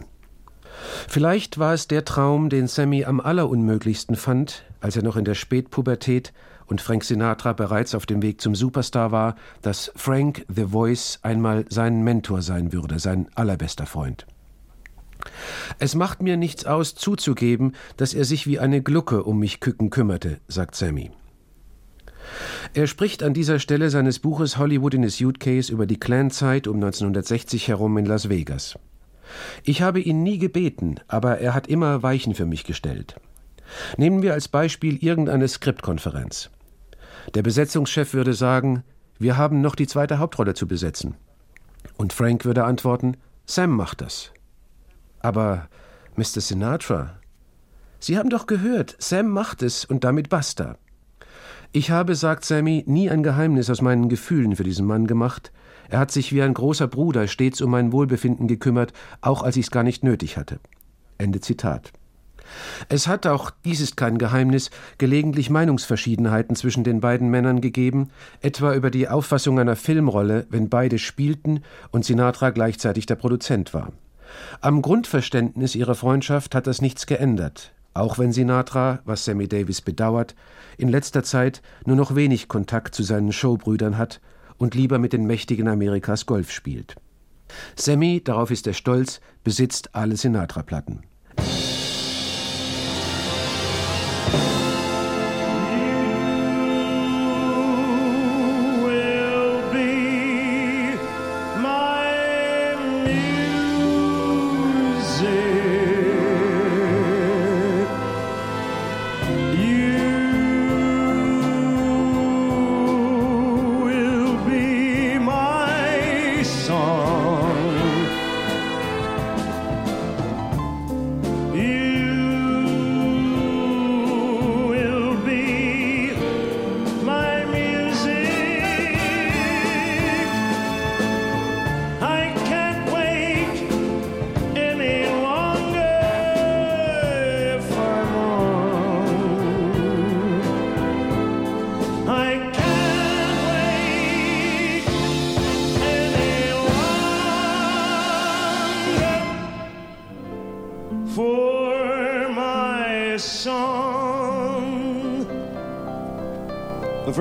Vielleicht 1.09 1.59
war 1.59 1.73
es 1.73 1.89
der 1.89 2.05
Traum, 2.05 2.49
den 2.49 2.67
Sammy 2.67 3.03
am 3.03 3.19
allerunmöglichsten 3.19 4.15
fand, 4.15 4.63
als 4.79 4.95
er 4.95 5.03
noch 5.03 5.17
in 5.17 5.25
der 5.25 5.35
Spätpubertät 5.35 6.31
und 6.67 6.79
Frank 6.79 7.03
Sinatra 7.03 7.51
bereits 7.51 7.95
auf 7.95 8.05
dem 8.05 8.21
Weg 8.21 8.39
zum 8.39 8.55
Superstar 8.55 9.11
war, 9.11 9.35
dass 9.61 9.91
Frank 9.97 10.45
The 10.47 10.67
Voice 10.67 11.19
einmal 11.21 11.65
sein 11.67 12.01
Mentor 12.01 12.41
sein 12.41 12.71
würde, 12.71 12.97
sein 12.99 13.27
allerbester 13.35 13.85
Freund. 13.85 14.25
Es 15.79 15.95
macht 15.95 16.21
mir 16.21 16.37
nichts 16.37 16.65
aus, 16.65 16.95
zuzugeben, 16.95 17.73
dass 17.97 18.13
er 18.13 18.23
sich 18.23 18.47
wie 18.47 18.59
eine 18.59 18.81
Glucke 18.81 19.23
um 19.23 19.39
mich 19.39 19.59
Küken 19.59 19.89
kümmerte, 19.89 20.39
sagt 20.47 20.75
Sammy. 20.75 21.11
Er 22.73 22.87
spricht 22.87 23.23
an 23.23 23.33
dieser 23.33 23.59
Stelle 23.59 23.89
seines 23.89 24.19
Buches 24.19 24.57
Hollywood 24.57 24.93
in 24.93 25.05
a 25.05 25.09
Suitcase 25.09 25.71
über 25.71 25.85
die 25.85 25.99
Clan-Zeit 25.99 26.67
um 26.67 26.75
1960 26.75 27.67
herum 27.67 27.97
in 27.97 28.05
Las 28.05 28.29
Vegas. 28.29 28.77
Ich 29.63 29.81
habe 29.81 29.99
ihn 29.99 30.23
nie 30.23 30.37
gebeten, 30.37 30.95
aber 31.07 31.39
er 31.39 31.53
hat 31.53 31.67
immer 31.67 32.03
Weichen 32.03 32.35
für 32.35 32.45
mich 32.45 32.63
gestellt. 32.63 33.15
Nehmen 33.97 34.21
wir 34.21 34.33
als 34.33 34.47
Beispiel 34.47 35.03
irgendeine 35.03 35.47
Skriptkonferenz. 35.47 36.49
Der 37.33 37.41
Besetzungschef 37.41 38.13
würde 38.13 38.33
sagen, 38.33 38.83
wir 39.17 39.37
haben 39.37 39.61
noch 39.61 39.75
die 39.75 39.87
zweite 39.87 40.19
Hauptrolle 40.19 40.53
zu 40.53 40.67
besetzen. 40.67 41.15
Und 41.97 42.13
Frank 42.13 42.45
würde 42.45 42.65
antworten, 42.65 43.17
Sam 43.45 43.71
macht 43.71 44.01
das. 44.01 44.31
Aber 45.19 45.69
Mr. 46.15 46.41
Sinatra, 46.41 47.17
Sie 47.99 48.17
haben 48.17 48.29
doch 48.29 48.45
gehört, 48.45 48.95
Sam 48.99 49.29
macht 49.29 49.63
es 49.63 49.85
und 49.85 50.03
damit 50.03 50.29
basta. 50.29 50.77
Ich 51.75 51.91
habe, 51.91 52.15
sagt 52.15 52.45
Sammy, 52.45 52.85
nie 52.87 53.09
ein 53.09 53.21
Geheimnis 53.21 53.69
aus 53.69 53.81
meinen 53.81 54.07
Gefühlen 54.07 54.55
für 54.55 54.63
diesen 54.63 54.85
Mann 54.85 55.07
gemacht. 55.07 55.51
Er 55.89 55.99
hat 55.99 56.09
sich 56.09 56.31
wie 56.31 56.41
ein 56.41 56.53
großer 56.53 56.87
Bruder 56.87 57.27
stets 57.27 57.59
um 57.59 57.69
mein 57.69 57.91
Wohlbefinden 57.91 58.47
gekümmert, 58.47 58.93
auch 59.19 59.43
als 59.43 59.57
ich 59.57 59.65
es 59.65 59.71
gar 59.71 59.83
nicht 59.83 60.01
nötig 60.01 60.37
hatte. 60.37 60.61
Ende 61.17 61.41
Zitat. 61.41 61.91
Es 62.87 63.09
hat 63.09 63.27
auch, 63.27 63.51
dies 63.65 63.81
ist 63.81 63.97
kein 63.97 64.17
Geheimnis, 64.17 64.69
gelegentlich 64.99 65.49
Meinungsverschiedenheiten 65.49 66.55
zwischen 66.55 66.85
den 66.85 67.01
beiden 67.01 67.29
Männern 67.29 67.59
gegeben, 67.59 68.07
etwa 68.39 68.73
über 68.73 68.89
die 68.89 69.09
Auffassung 69.09 69.59
einer 69.59 69.75
Filmrolle, 69.75 70.47
wenn 70.49 70.69
beide 70.69 70.97
spielten 70.97 71.59
und 71.91 72.05
Sinatra 72.05 72.51
gleichzeitig 72.51 73.05
der 73.05 73.15
Produzent 73.15 73.73
war. 73.73 73.91
Am 74.61 74.81
Grundverständnis 74.81 75.75
ihrer 75.75 75.95
Freundschaft 75.95 76.55
hat 76.55 76.67
das 76.67 76.81
nichts 76.81 77.05
geändert 77.05 77.74
auch 77.95 78.19
wenn 78.19 78.31
Sinatra, 78.31 78.99
was 79.05 79.25
Sammy 79.25 79.47
Davis 79.47 79.81
bedauert, 79.81 80.35
in 80.77 80.89
letzter 80.89 81.23
Zeit 81.23 81.61
nur 81.85 81.95
noch 81.95 82.13
wenig 82.13 82.47
Kontakt 82.47 82.93
zu 82.93 83.01
seinen 83.01 83.31
Showbrüdern 83.31 83.97
hat 83.97 84.21
und 84.57 84.75
lieber 84.75 84.99
mit 84.99 85.13
den 85.13 85.25
Mächtigen 85.25 85.67
Amerikas 85.67 86.25
Golf 86.25 86.51
spielt. 86.51 86.95
Sammy, 87.75 88.21
darauf 88.23 88.51
ist 88.51 88.67
er 88.67 88.73
stolz, 88.73 89.21
besitzt 89.43 89.95
alle 89.95 90.17
Sinatra-Platten. 90.17 91.03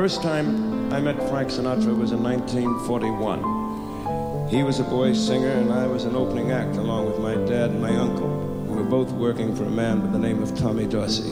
First 0.05 0.21
time 0.21 0.93
I 0.93 1.01
met 1.01 1.17
Frank 1.31 1.49
Sinatra 1.49 1.97
was 1.97 2.13
in 2.13 2.23
1941. 2.23 4.51
He 4.51 4.63
was 4.63 4.79
a 4.79 4.85
boy 4.85 5.15
singer, 5.15 5.49
and 5.49 5.73
I 5.73 5.87
was 5.87 6.05
an 6.05 6.15
opening 6.15 6.51
act 6.51 6.77
along 6.77 7.07
with 7.07 7.19
my 7.21 7.37
dad 7.47 7.71
and 7.71 7.81
my 7.81 7.97
uncle. 7.97 8.29
We 8.69 8.77
were 8.77 8.85
both 8.85 9.11
working 9.13 9.57
for 9.57 9.65
a 9.65 9.71
man 9.71 10.01
by 10.01 10.09
the 10.09 10.19
name 10.19 10.43
of 10.43 10.55
Tommy 10.55 10.87
Dorsey. 10.87 11.31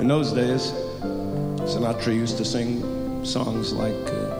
In 0.00 0.08
those 0.08 0.32
days, 0.32 0.72
Sinatra 1.62 2.12
used 2.12 2.38
to 2.38 2.44
sing 2.44 3.24
songs 3.24 3.72
like 3.72 4.04
uh, 4.08 4.33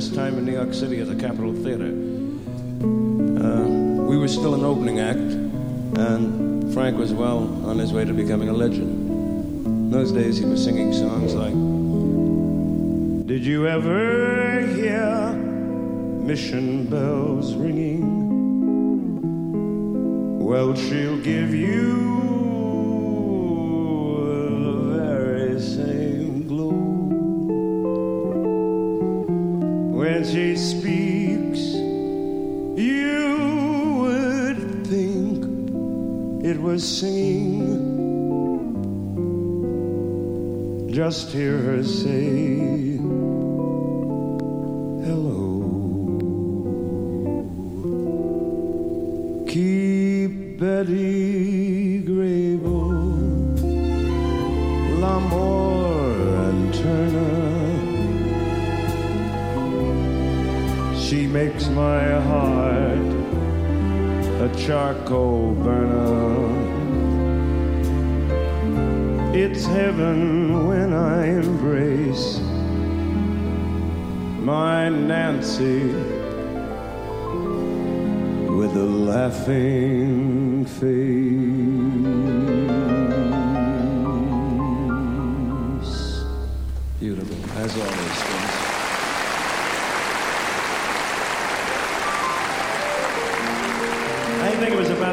1947, 0.00 0.08
this 0.08 0.16
time 0.16 0.38
in 0.38 0.46
New 0.46 0.52
York 0.52 0.72
City 0.72 1.00
at 1.00 1.08
the 1.08 1.14
Capitol 1.14 1.52
Theater. 1.52 1.92
Uh, 3.44 3.68
we 4.08 4.16
were 4.16 4.28
still 4.28 4.54
an 4.54 4.64
opening 4.64 4.98
act, 4.98 5.18
and 5.18 6.72
Frank 6.72 6.96
was 6.96 7.12
well 7.12 7.40
on 7.66 7.78
his 7.78 7.92
way 7.92 8.06
to 8.06 8.14
becoming 8.14 8.48
a 8.48 8.52
legend. 8.52 9.10
In 9.66 9.90
those 9.90 10.10
days, 10.12 10.38
he 10.38 10.46
was 10.46 10.64
singing 10.64 10.94
songs 10.94 11.34
like 11.34 11.52
Did 13.26 13.44
you 13.44 13.66
ever 13.66 14.66
hear 14.68 15.34
mission 15.34 16.86
bells 16.86 17.54
ringing? 17.54 18.30
Well, 20.38 20.74
she'll 20.74 20.99
She 61.10 61.26
makes 61.26 61.66
my 61.70 62.20
heart 62.20 63.10
a 64.46 64.48
charcoal 64.56 65.54
burner. 65.54 66.38
It's 69.34 69.66
heaven 69.66 70.68
when 70.68 70.92
I 70.92 71.26
embrace 71.26 72.38
my 74.38 74.88
Nancy 74.88 75.82
with 78.58 78.76
a 78.76 78.86
laughing 79.10 80.64
face. 80.66 82.29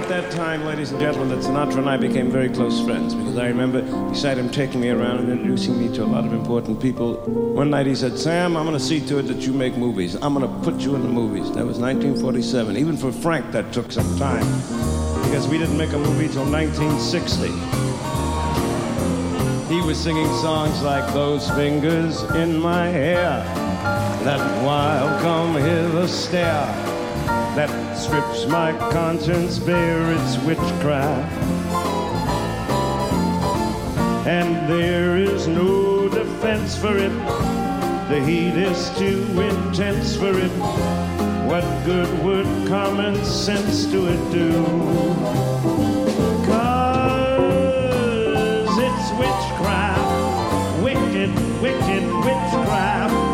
About 0.07 0.21
that 0.21 0.31
time, 0.31 0.63
ladies 0.63 0.91
and 0.91 0.99
gentlemen, 0.99 1.29
that 1.29 1.45
Sinatra 1.45 1.79
and 1.79 1.89
I 1.89 1.97
became 1.97 2.31
very 2.31 2.49
close 2.49 2.83
friends 2.83 3.13
because 3.13 3.37
I 3.37 3.47
remember 3.47 3.81
beside 4.09 4.37
him 4.37 4.49
taking 4.49 4.79
me 4.79 4.89
around 4.89 5.19
and 5.19 5.29
introducing 5.29 5.77
me 5.79 5.93
to 5.95 6.03
a 6.03 6.05
lot 6.05 6.25
of 6.25 6.33
important 6.33 6.81
people. 6.81 7.15
One 7.53 7.69
night 7.69 7.87
he 7.87 7.95
said, 7.95 8.17
Sam, 8.17 8.55
I'm 8.55 8.65
going 8.65 8.77
to 8.77 8.83
see 8.83 9.05
to 9.07 9.19
it 9.19 9.23
that 9.23 9.41
you 9.41 9.53
make 9.53 9.75
movies. 9.75 10.15
I'm 10.15 10.33
going 10.33 10.47
to 10.47 10.59
put 10.69 10.79
you 10.81 10.95
in 10.95 11.01
the 11.01 11.09
movies. 11.09 11.51
That 11.53 11.65
was 11.65 11.79
1947. 11.79 12.77
Even 12.77 12.95
for 12.95 13.11
Frank, 13.11 13.51
that 13.51 13.73
took 13.73 13.91
some 13.91 14.17
time 14.17 14.45
because 15.23 15.47
we 15.47 15.57
didn't 15.57 15.77
make 15.77 15.91
a 15.91 15.99
movie 15.99 16.29
till 16.29 16.45
1960. 16.45 17.47
He 19.73 19.81
was 19.81 19.99
singing 20.01 20.27
songs 20.37 20.81
like 20.83 21.11
Those 21.13 21.49
Fingers 21.51 22.23
in 22.35 22.57
My 22.57 22.87
Hair, 22.87 23.43
That 24.23 24.63
Wild 24.63 25.21
Come 25.21 25.55
Hither 25.55 26.07
Stare 26.07 26.96
that 27.57 27.97
strips 27.97 28.45
my 28.45 28.71
conscience 28.91 29.57
bare 29.57 30.13
its 30.13 30.37
witchcraft. 30.43 31.33
And 34.27 34.69
there 34.69 35.17
is 35.17 35.47
no 35.47 36.07
defense 36.07 36.77
for 36.77 36.95
it 36.95 37.09
The 38.09 38.23
heat 38.23 38.53
is 38.53 38.91
too 38.99 39.25
intense 39.41 40.15
for 40.15 40.37
it. 40.37 40.51
What 41.49 41.63
good 41.83 42.23
would 42.23 42.45
common 42.67 43.15
sense 43.25 43.85
do 43.85 44.05
it 44.07 44.31
do? 44.31 44.63
Cause 46.45 47.17
it's 48.77 49.11
witchcraft, 49.17 50.83
wicked, 50.83 51.33
wicked 51.63 52.03
witchcraft. 52.23 53.26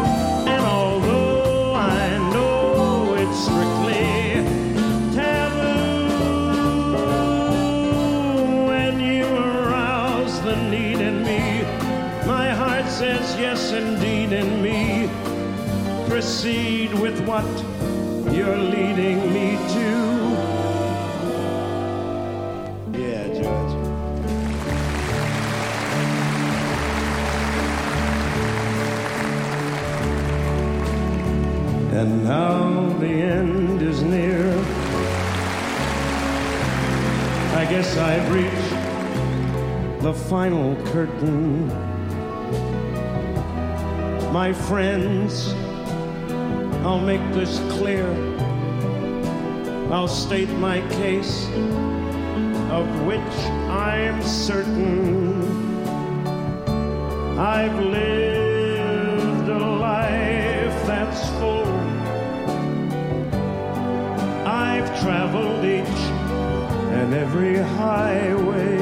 Proceed 16.23 16.93
with 16.93 17.19
what 17.27 17.43
you're 18.33 18.55
leading 18.55 19.33
me 19.33 19.57
to. 19.75 19.89
Yeah, 22.97 23.27
George. 23.37 23.73
And 31.91 32.23
now 32.23 32.87
the 32.99 33.07
end 33.07 33.81
is 33.81 34.01
near. 34.01 34.47
I 37.59 37.65
guess 37.69 37.97
I've 37.97 38.31
reached 38.33 40.01
the 40.01 40.13
final 40.13 40.77
curtain. 40.85 41.67
My 44.31 44.53
friends, 44.53 45.53
I'll 46.85 46.99
make 46.99 47.21
this 47.33 47.59
clear. 47.71 48.05
I'll 49.89 50.09
state 50.09 50.49
my 50.49 50.81
case, 50.89 51.47
of 52.69 52.85
which 53.05 53.35
I'm 53.69 54.21
certain. 54.21 55.41
I've 57.39 57.79
lived 57.79 59.47
a 59.47 59.59
life 59.59 60.85
that's 60.85 61.29
full. 61.39 61.71
I've 64.45 64.87
traveled 65.01 65.63
each 65.63 66.01
and 66.99 67.13
every 67.13 67.57
highway 67.59 68.75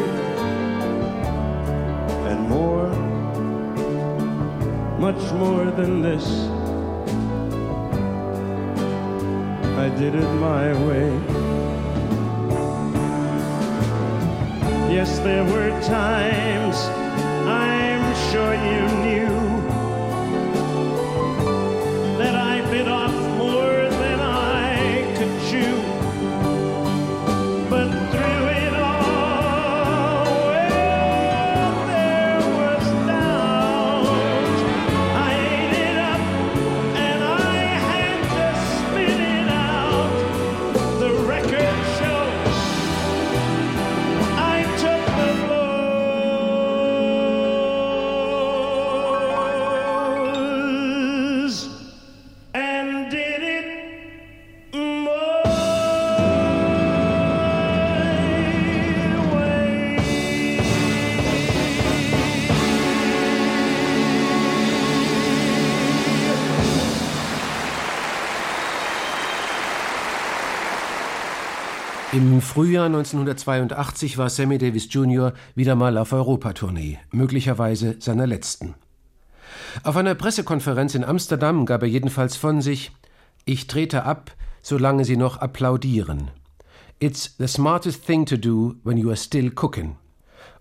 and 2.29 2.49
more, 2.49 2.89
much 4.97 5.31
more 5.33 5.65
than 5.69 6.01
this. 6.01 6.50
Did 9.97 10.15
it 10.15 10.34
my 10.36 10.73
way. 10.88 11.10
Yes, 14.93 15.19
there 15.19 15.43
were 15.45 15.71
times 15.82 16.77
I'm 17.47 18.04
sure 18.32 18.54
you 18.54 18.82
knew 19.04 19.61
Frühjahr 72.41 72.88
1982 72.88 74.17
war 74.17 74.30
Sammy 74.30 74.58
Davis 74.58 74.88
Jr. 74.91 75.34
wieder 75.56 75.75
mal 75.75 75.97
auf 75.97 76.13
Europatournee, 76.13 76.99
möglicherweise 77.12 77.95
seiner 77.99 78.27
letzten. 78.27 78.75
Auf 79.84 79.95
einer 79.95 80.15
Pressekonferenz 80.15 80.95
in 80.95 81.04
Amsterdam 81.04 81.65
gab 81.65 81.82
er 81.82 81.88
jedenfalls 81.88 82.36
von 82.36 82.62
sich: 82.62 82.91
Ich 83.45 83.67
trete 83.67 84.04
ab, 84.04 84.36
solange 84.62 85.06
Sie 85.06 85.17
noch 85.17 85.38
applaudieren. 85.38 86.32
It's 86.99 87.36
the 87.38 87.47
smartest 87.47 88.06
thing 88.06 88.25
to 88.25 88.38
do 88.38 88.75
when 88.84 88.97
you 88.97 89.10
are 89.10 89.17
still 89.17 89.51
cooking. 89.51 89.95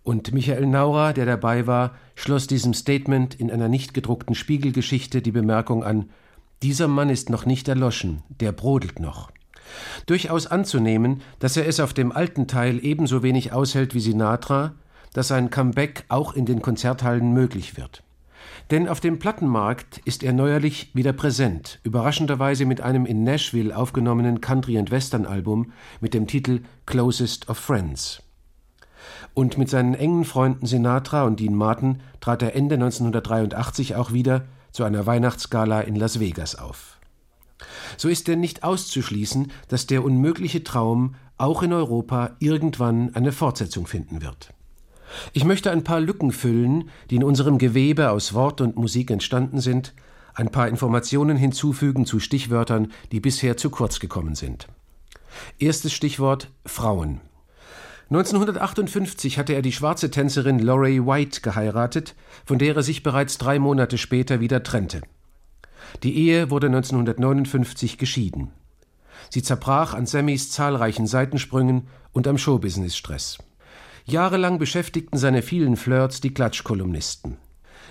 Und 0.02 0.32
Michael 0.32 0.66
Naurer, 0.66 1.12
der 1.12 1.26
dabei 1.26 1.66
war, 1.66 1.94
schloss 2.14 2.46
diesem 2.46 2.72
Statement 2.72 3.34
in 3.34 3.50
einer 3.50 3.68
nicht 3.68 3.92
gedruckten 3.94 4.34
Spiegelgeschichte 4.34 5.22
die 5.22 5.32
Bemerkung 5.32 5.84
an: 5.84 6.10
Dieser 6.62 6.88
Mann 6.88 7.10
ist 7.10 7.30
noch 7.30 7.46
nicht 7.46 7.68
erloschen, 7.68 8.22
der 8.28 8.52
brodelt 8.52 9.00
noch. 9.00 9.30
Durchaus 10.06 10.46
anzunehmen, 10.46 11.22
dass 11.38 11.56
er 11.56 11.66
es 11.66 11.80
auf 11.80 11.92
dem 11.92 12.12
alten 12.12 12.46
Teil 12.46 12.78
ebenso 12.82 13.22
wenig 13.22 13.52
aushält 13.52 13.94
wie 13.94 14.00
Sinatra, 14.00 14.72
dass 15.12 15.32
ein 15.32 15.50
Comeback 15.50 16.04
auch 16.08 16.34
in 16.34 16.46
den 16.46 16.62
Konzerthallen 16.62 17.32
möglich 17.32 17.76
wird. 17.76 18.02
Denn 18.70 18.88
auf 18.88 19.00
dem 19.00 19.18
Plattenmarkt 19.18 19.98
ist 20.04 20.22
er 20.22 20.32
neuerlich 20.32 20.94
wieder 20.94 21.12
präsent, 21.12 21.80
überraschenderweise 21.82 22.66
mit 22.66 22.80
einem 22.80 23.04
in 23.04 23.24
Nashville 23.24 23.76
aufgenommenen 23.76 24.40
Country- 24.40 24.78
und 24.78 24.90
Western-Album 24.90 25.72
mit 26.00 26.14
dem 26.14 26.26
Titel 26.26 26.60
Closest 26.86 27.48
of 27.48 27.58
Friends. 27.58 28.22
Und 29.34 29.58
mit 29.58 29.68
seinen 29.68 29.94
engen 29.94 30.24
Freunden 30.24 30.66
Sinatra 30.66 31.24
und 31.24 31.40
Dean 31.40 31.54
Martin 31.54 32.00
trat 32.20 32.42
er 32.42 32.54
Ende 32.54 32.76
1983 32.76 33.96
auch 33.96 34.12
wieder 34.12 34.44
zu 34.72 34.84
einer 34.84 35.06
Weihnachtsgala 35.06 35.80
in 35.80 35.96
Las 35.96 36.20
Vegas 36.20 36.54
auf. 36.54 36.99
So 37.96 38.08
ist 38.08 38.28
denn 38.28 38.40
nicht 38.40 38.62
auszuschließen, 38.62 39.52
dass 39.68 39.86
der 39.86 40.04
unmögliche 40.04 40.64
Traum 40.64 41.14
auch 41.38 41.62
in 41.62 41.72
Europa 41.72 42.36
irgendwann 42.38 43.14
eine 43.14 43.32
Fortsetzung 43.32 43.86
finden 43.86 44.22
wird. 44.22 44.52
Ich 45.32 45.44
möchte 45.44 45.70
ein 45.70 45.84
paar 45.84 46.00
Lücken 46.00 46.32
füllen, 46.32 46.90
die 47.10 47.16
in 47.16 47.24
unserem 47.24 47.58
Gewebe 47.58 48.10
aus 48.10 48.34
Wort 48.34 48.60
und 48.60 48.76
Musik 48.76 49.10
entstanden 49.10 49.60
sind, 49.60 49.94
ein 50.34 50.50
paar 50.50 50.68
Informationen 50.68 51.36
hinzufügen 51.36 52.06
zu 52.06 52.20
Stichwörtern, 52.20 52.92
die 53.10 53.20
bisher 53.20 53.56
zu 53.56 53.70
kurz 53.70 53.98
gekommen 53.98 54.34
sind. 54.34 54.68
Erstes 55.58 55.92
Stichwort 55.92 56.50
Frauen. 56.64 57.20
1958 58.10 59.38
hatte 59.38 59.52
er 59.52 59.62
die 59.62 59.72
schwarze 59.72 60.10
Tänzerin 60.10 60.58
Lorray 60.58 61.06
White 61.06 61.42
geheiratet, 61.42 62.16
von 62.44 62.58
der 62.58 62.74
er 62.74 62.82
sich 62.82 63.02
bereits 63.02 63.38
drei 63.38 63.58
Monate 63.60 63.98
später 63.98 64.40
wieder 64.40 64.62
trennte. 64.62 65.02
Die 66.02 66.16
Ehe 66.16 66.50
wurde 66.50 66.68
1959 66.68 67.98
geschieden. 67.98 68.50
Sie 69.28 69.42
zerbrach 69.42 69.94
an 69.94 70.06
Sammys 70.06 70.50
zahlreichen 70.50 71.06
Seitensprüngen 71.06 71.88
und 72.12 72.26
am 72.26 72.38
Showbusiness-Stress. 72.38 73.38
Jahrelang 74.06 74.58
beschäftigten 74.58 75.18
seine 75.18 75.42
vielen 75.42 75.76
Flirts 75.76 76.20
die 76.20 76.34
Klatschkolumnisten. 76.34 77.36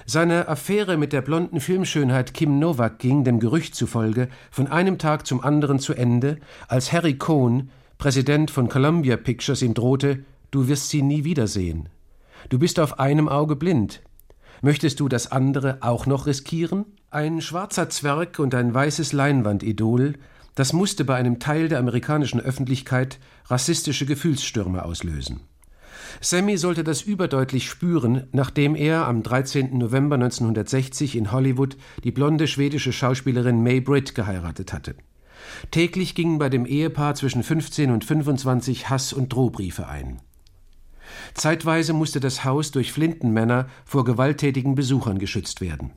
Seine 0.06 0.48
Affäre 0.48 0.98
mit 0.98 1.14
der 1.14 1.22
blonden 1.22 1.60
Filmschönheit 1.60 2.34
Kim 2.34 2.58
Novak 2.58 3.00
ging, 3.00 3.24
dem 3.24 3.40
Gerücht 3.40 3.76
zufolge, 3.76 4.28
von 4.50 4.68
einem 4.68 4.98
Tag 4.98 5.28
zum 5.28 5.42
anderen 5.42 5.80
zu 5.80 5.94
Ende, 5.94 6.40
als 6.68 6.92
Harry 6.92 7.18
Cohn, 7.18 7.70
Präsident 8.00 8.50
von 8.50 8.70
Columbia 8.70 9.18
Pictures, 9.18 9.62
ihm 9.62 9.74
drohte: 9.74 10.24
Du 10.52 10.68
wirst 10.68 10.90
sie 10.90 11.04
nie 11.04 11.26
wiedersehen. 11.26 11.90
Du 12.50 12.58
bist 12.58 12.80
auf 12.80 13.00
einem 13.00 13.30
Auge 13.30 13.56
blind. 13.56 14.02
Möchtest 14.62 15.00
du 15.00 15.10
das 15.10 15.32
andere 15.32 15.78
auch 15.82 16.06
noch 16.06 16.26
riskieren? 16.26 16.86
Ein 17.12 17.42
schwarzer 17.42 17.90
Zwerg 17.90 18.38
und 18.38 18.54
ein 18.54 18.72
weißes 18.72 19.14
Leinwandidol, 19.14 20.14
das 20.54 20.74
musste 20.74 21.04
bei 21.06 21.16
einem 21.16 21.40
Teil 21.40 21.68
der 21.68 21.80
amerikanischen 21.80 22.40
Öffentlichkeit 22.40 23.18
rassistische 23.48 24.06
Gefühlsstürme 24.06 24.86
auslösen. 24.86 25.40
Sammy 26.22 26.58
sollte 26.58 26.84
das 26.84 27.02
überdeutlich 27.02 27.68
spüren, 27.68 28.28
nachdem 28.32 28.76
er 28.76 29.08
am 29.08 29.24
13. 29.24 29.76
November 29.76 30.16
1960 30.18 31.16
in 31.16 31.32
Hollywood 31.32 31.78
die 32.04 32.12
blonde 32.12 32.46
schwedische 32.46 32.94
Schauspielerin 32.94 33.64
May 33.64 33.82
Britt 33.82 34.14
geheiratet 34.14 34.72
hatte. 34.72 34.94
Täglich 35.72 36.14
gingen 36.14 36.38
bei 36.38 36.50
dem 36.50 36.68
Ehepaar 36.68 37.16
zwischen 37.16 37.42
15 37.42 37.90
und 37.90 38.06
25 38.06 38.90
Hass- 38.92 39.14
und 39.14 39.34
Drohbriefe 39.34 39.88
ein. 39.88 40.22
Zeitweise 41.34 41.94
musste 41.94 42.20
das 42.20 42.44
Haus 42.46 42.70
durch 42.70 42.92
Flintenmänner 42.92 43.68
vor 43.84 44.06
gewalttätigen 44.06 44.76
Besuchern 44.76 45.18
geschützt 45.18 45.60
werden. 45.60 45.92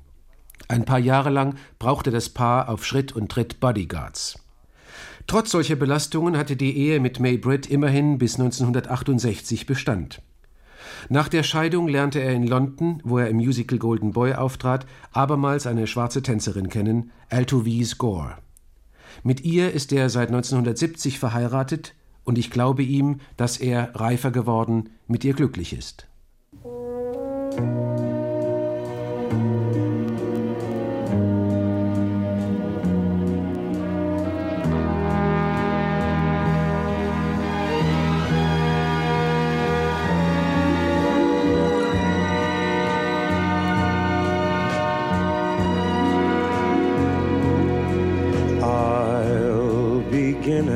Ein 0.72 0.86
paar 0.86 0.98
Jahre 0.98 1.28
lang 1.28 1.56
brauchte 1.78 2.10
das 2.10 2.30
Paar 2.30 2.70
auf 2.70 2.86
Schritt 2.86 3.12
und 3.12 3.30
Tritt 3.30 3.60
Bodyguards. 3.60 4.38
Trotz 5.26 5.50
solcher 5.50 5.76
Belastungen 5.76 6.34
hatte 6.34 6.56
die 6.56 6.74
Ehe 6.74 6.98
mit 6.98 7.20
May 7.20 7.36
Britt 7.36 7.70
immerhin 7.70 8.16
bis 8.16 8.40
1968 8.40 9.66
Bestand. 9.66 10.22
Nach 11.10 11.28
der 11.28 11.42
Scheidung 11.42 11.88
lernte 11.88 12.20
er 12.20 12.32
in 12.32 12.46
London, 12.46 13.02
wo 13.04 13.18
er 13.18 13.28
im 13.28 13.36
Musical 13.36 13.76
Golden 13.76 14.12
Boy 14.12 14.32
auftrat, 14.32 14.86
abermals 15.12 15.66
eine 15.66 15.86
schwarze 15.86 16.22
Tänzerin 16.22 16.70
kennen, 16.70 17.10
Altovise 17.28 17.96
Gore. 17.96 18.38
Mit 19.22 19.44
ihr 19.44 19.72
ist 19.72 19.92
er 19.92 20.08
seit 20.08 20.28
1970 20.28 21.18
verheiratet 21.18 21.94
und 22.24 22.38
ich 22.38 22.50
glaube 22.50 22.82
ihm, 22.82 23.20
dass 23.36 23.58
er, 23.58 23.94
reifer 23.94 24.30
geworden, 24.30 24.88
mit 25.06 25.22
ihr 25.22 25.34
glücklich 25.34 25.74
ist. 25.74 26.06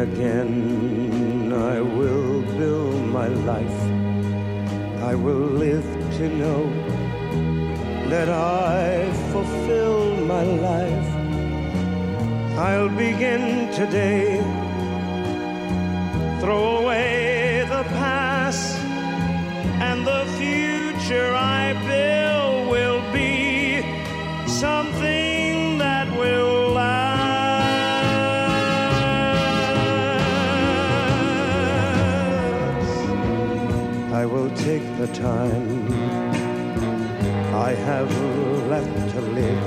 again. 0.00 1.52
I 1.52 1.80
will 1.80 2.42
build 2.58 3.02
my 3.18 3.28
life. 3.28 3.80
I 5.10 5.14
will 5.14 5.46
live 5.64 5.88
to 6.18 6.28
know 6.28 6.62
that 8.10 8.28
I 8.28 9.10
fulfill 9.32 10.16
my 10.34 10.44
life. 10.44 11.10
I'll 12.58 12.88
begin 12.90 13.70
today. 13.72 14.40
Throw 16.40 16.78
away 16.82 17.64
the 17.68 17.84
past 18.00 18.78
and 19.88 20.06
the 20.06 20.24
future 20.38 21.32
I 21.34 21.72
build. 21.86 22.05
the 34.98 35.06
time 35.08 35.92
I 37.54 37.72
have 37.72 38.10
left 38.66 39.10
to 39.10 39.20
live, 39.20 39.64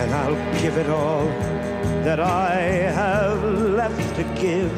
and 0.00 0.14
I'll 0.14 0.62
give 0.62 0.78
it 0.78 0.88
all 0.88 1.26
that 2.06 2.18
I 2.18 2.54
have 3.00 3.44
left 3.44 4.16
to 4.16 4.24
give. 4.40 4.72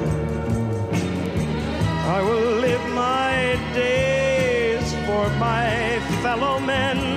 I 2.17 2.23
will 2.23 2.59
live 2.67 2.85
my 2.91 3.57
days 3.73 4.93
for 5.07 5.29
my 5.39 6.01
fellow 6.21 6.59
men. 6.59 7.14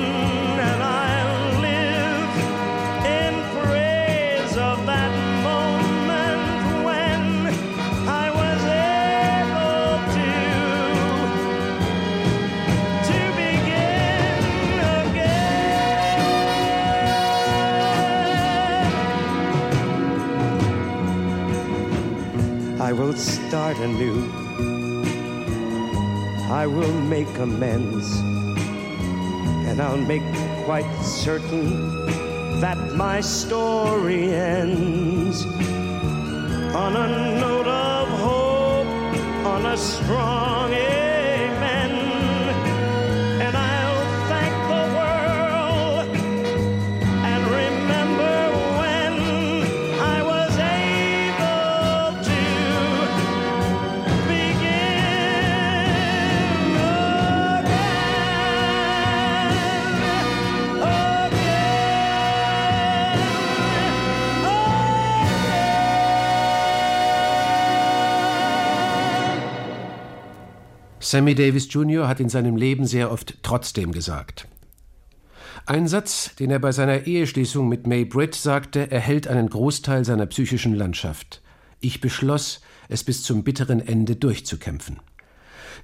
Start 23.17 23.77
anew. 23.77 24.29
I 26.51 26.67
will 26.67 26.93
make 27.09 27.37
amends. 27.39 28.19
And 29.67 29.81
I'll 29.81 29.97
make 29.97 30.21
quite 30.65 30.91
certain 31.01 32.05
that 32.61 32.77
my 32.93 33.19
story 33.21 34.31
ends 34.31 35.45
on 36.75 36.95
a 36.95 37.39
note 37.39 37.67
of 37.67 38.07
hope, 38.19 39.45
on 39.45 39.65
a 39.65 39.77
strong 39.77 40.73
Sammy 71.09 71.35
Davis 71.35 71.71
Jr. 71.71 72.05
hat 72.09 72.19
in 72.19 72.27
seinem 72.27 72.57
Leben 72.57 72.85
sehr 72.85 73.13
oft 73.13 73.41
trotzdem 73.41 73.93
gesagt. 73.93 74.45
Ein 75.65 75.87
Satz, 75.87 76.35
den 76.35 76.51
er 76.51 76.59
bei 76.59 76.73
seiner 76.73 77.07
Eheschließung 77.07 77.69
mit 77.69 77.87
May 77.87 78.03
Britt 78.03 78.35
sagte, 78.35 78.91
erhält 78.91 79.25
einen 79.29 79.49
Großteil 79.49 80.03
seiner 80.03 80.25
psychischen 80.25 80.75
Landschaft. 80.75 81.41
Ich 81.79 82.01
beschloss, 82.01 82.59
es 82.89 83.05
bis 83.05 83.23
zum 83.23 83.45
bitteren 83.45 83.79
Ende 83.79 84.17
durchzukämpfen. 84.17 84.99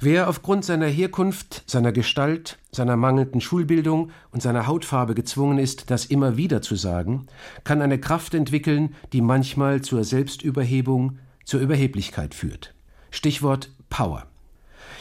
Wer 0.01 0.27
aufgrund 0.27 0.65
seiner 0.65 0.87
Herkunft, 0.87 1.63
seiner 1.67 1.93
Gestalt, 1.93 2.57
seiner 2.73 2.97
mangelnden 2.97 3.39
Schulbildung 3.39 4.11
und 4.31 4.41
seiner 4.41 4.67
Hautfarbe 4.67 5.15
gezwungen 5.15 5.57
ist, 5.57 5.89
das 5.89 6.03
immer 6.03 6.35
wieder 6.35 6.61
zu 6.61 6.75
sagen, 6.75 7.27
kann 7.63 7.81
eine 7.81 7.97
Kraft 7.97 8.33
entwickeln, 8.33 8.93
die 9.13 9.21
manchmal 9.21 9.83
zur 9.83 10.03
Selbstüberhebung, 10.03 11.19
zur 11.45 11.61
Überheblichkeit 11.61 12.35
führt. 12.35 12.75
Stichwort 13.09 13.69
Power. 13.89 14.27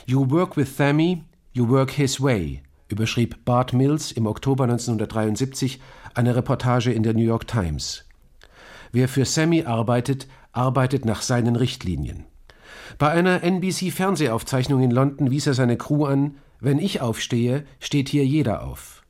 You 0.05 0.29
Work 0.31 0.57
with 0.57 0.77
Thami, 0.77 1.23
You 1.53 1.69
Work 1.69 1.93
His 1.93 2.21
Way, 2.21 2.62
überschrieb 2.88 3.45
Bart 3.45 3.73
Mills 3.73 4.11
im 4.11 4.27
Oktober 4.27 4.65
1973 4.65 5.81
eine 6.15 6.35
Reportage 6.35 6.91
in 6.91 7.05
der 7.05 7.15
New 7.15 7.23
York 7.23 7.47
Times. 7.47 8.05
Wer 8.91 9.09
für 9.09 9.25
Sammy 9.25 9.62
arbeitet, 9.62 10.27
arbeitet 10.51 11.05
nach 11.05 11.23
seinen 11.23 11.55
Richtlinien. 11.55 12.25
Bei 12.99 13.11
einer 13.11 13.45
NBC-Fernsehaufzeichnung 13.45 14.83
in 14.83 14.91
London 14.91 15.31
wies 15.31 15.47
er 15.47 15.55
seine 15.55 15.77
Crew 15.77 16.05
an: 16.05 16.35
Wenn 16.59 16.81
ich 16.81 17.01
aufstehe, 17.01 17.65
steht 17.79 18.09
hier 18.09 18.27
jeder 18.27 18.65
auf. 18.65 19.05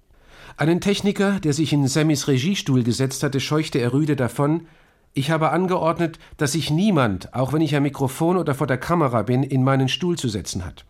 Einen 0.59 0.83
Techniker, 0.83 1.41
der 1.41 1.55
sich 1.55 1.73
in 1.73 1.89
Sammys 1.89 2.29
Regiestuhl 2.29 2.83
gesetzt 2.83 3.23
hatte, 3.23 3.41
scheuchte 3.41 3.79
er 3.79 3.95
rüde 3.95 4.15
davon, 4.15 4.67
ich 5.15 5.31
habe 5.31 5.51
angeordnet, 5.51 6.19
dass 6.37 6.53
sich 6.53 6.71
niemand, 6.71 7.35
auch 7.35 7.53
wenn 7.53 7.61
ich 7.61 7.77
am 7.77 7.83
Mikrofon 7.83 8.37
oder 8.37 8.55
vor 8.55 8.67
der 8.67 8.79
Kamera 8.79 9.23
bin, 9.23 9.43
in 9.43 9.63
meinen 9.63 9.89
Stuhl 9.89 10.17
zu 10.17 10.29
setzen 10.29 10.65
hat. 10.65 10.85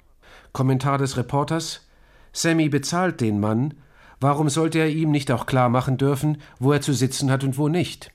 Kommentar 0.53 0.99
des 0.99 1.17
Reporters 1.17 1.87
Sammy 2.33 2.69
bezahlt 2.69 3.21
den 3.21 3.41
Mann, 3.41 3.75
warum 4.21 4.49
sollte 4.49 4.79
er 4.79 4.89
ihm 4.89 5.11
nicht 5.11 5.31
auch 5.31 5.47
klar 5.47 5.69
machen 5.69 5.99
dürfen, 5.99 6.39
wo 6.59 6.73
er 6.73 6.81
zu 6.81 6.93
sitzen 6.93 7.31
hat 7.31 7.45
und 7.45 7.59
wo 7.59 7.69
nicht? 7.69 8.13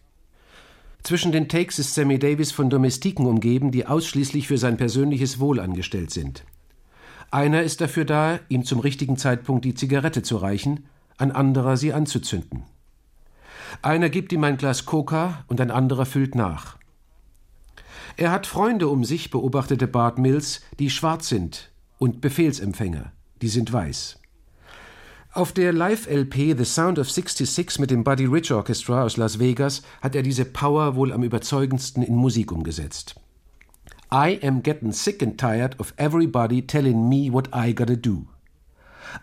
Zwischen 1.03 1.31
den 1.31 1.47
Takes 1.47 1.77
ist 1.77 1.93
Sammy 1.93 2.19
Davis 2.19 2.51
von 2.51 2.69
Domestiken 2.69 3.27
umgeben, 3.27 3.71
die 3.71 3.85
ausschließlich 3.85 4.47
für 4.47 4.57
sein 4.57 4.77
persönliches 4.77 5.39
Wohl 5.39 5.59
angestellt 5.59 6.11
sind. 6.11 6.43
Einer 7.29 7.61
ist 7.61 7.81
dafür 7.81 8.05
da, 8.05 8.39
ihm 8.49 8.63
zum 8.63 8.79
richtigen 8.79 9.17
Zeitpunkt 9.17 9.65
die 9.65 9.75
Zigarette 9.75 10.23
zu 10.23 10.37
reichen, 10.37 10.85
ein 11.17 11.31
anderer 11.31 11.77
sie 11.77 11.93
anzuzünden. 11.93 12.63
Einer 13.81 14.09
gibt 14.09 14.31
ihm 14.31 14.43
ein 14.43 14.57
Glas 14.57 14.85
Coca 14.85 15.43
und 15.47 15.61
ein 15.61 15.71
anderer 15.71 16.05
füllt 16.05 16.35
nach. 16.35 16.77
Er 18.15 18.31
hat 18.31 18.47
Freunde 18.47 18.87
um 18.87 19.03
sich, 19.03 19.29
beobachtete 19.29 19.87
Bart 19.87 20.17
Mills, 20.17 20.61
die 20.79 20.89
schwarz 20.89 21.29
sind, 21.29 21.71
und 21.99 22.21
Befehlsempfänger, 22.21 23.11
die 23.41 23.47
sind 23.47 23.71
weiß. 23.71 24.19
Auf 25.33 25.51
der 25.51 25.71
Live-LP 25.71 26.57
The 26.57 26.65
Sound 26.65 26.97
of 26.97 27.11
66 27.11 27.77
mit 27.77 27.91
dem 27.91 28.03
Buddy 28.03 28.25
Rich 28.25 28.51
Orchestra 28.51 29.03
aus 29.03 29.17
Las 29.17 29.37
Vegas 29.37 29.83
hat 30.01 30.15
er 30.15 30.23
diese 30.23 30.45
Power 30.45 30.95
wohl 30.95 31.13
am 31.13 31.21
überzeugendsten 31.21 32.01
in 32.01 32.15
Musik 32.15 32.51
umgesetzt. 32.51 33.15
I 34.11 34.39
am 34.41 34.63
getting 34.63 34.93
sick 34.93 35.21
and 35.21 35.37
tired 35.39 35.79
of 35.79 35.93
everybody 35.97 36.65
telling 36.65 37.07
me 37.07 37.31
what 37.31 37.49
I 37.53 37.73
gotta 37.73 37.95
do. 37.95 38.25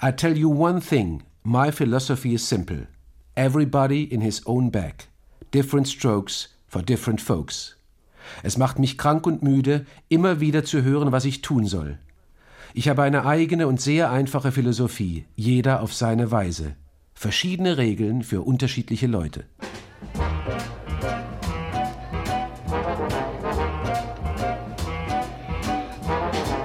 I 0.00 0.12
tell 0.12 0.36
you 0.36 0.50
one 0.50 0.80
thing, 0.80 1.24
my 1.42 1.72
philosophy 1.72 2.34
is 2.34 2.48
simple. 2.48 2.86
Everybody 3.36 4.04
in 4.04 4.20
his 4.20 4.46
own 4.46 4.70
bag. 4.70 5.08
Different 5.50 5.88
strokes 5.88 6.54
for 6.68 6.82
different 6.82 7.20
folks. 7.20 7.76
Es 8.44 8.56
macht 8.56 8.78
mich 8.78 8.96
krank 8.96 9.26
und 9.26 9.42
müde, 9.42 9.86
immer 10.08 10.38
wieder 10.38 10.64
zu 10.64 10.84
hören, 10.84 11.10
was 11.10 11.24
ich 11.24 11.42
tun 11.42 11.66
soll. 11.66 11.98
Ich 12.74 12.88
habe 12.88 13.02
eine 13.02 13.26
eigene 13.26 13.66
und 13.66 13.80
sehr 13.80 14.12
einfache 14.12 14.52
Philosophie, 14.52 15.24
jeder 15.34 15.82
auf 15.82 15.92
seine 15.92 16.30
Weise. 16.30 16.76
Verschiedene 17.12 17.76
Regeln 17.76 18.22
für 18.22 18.42
unterschiedliche 18.42 19.08
Leute. 19.08 19.44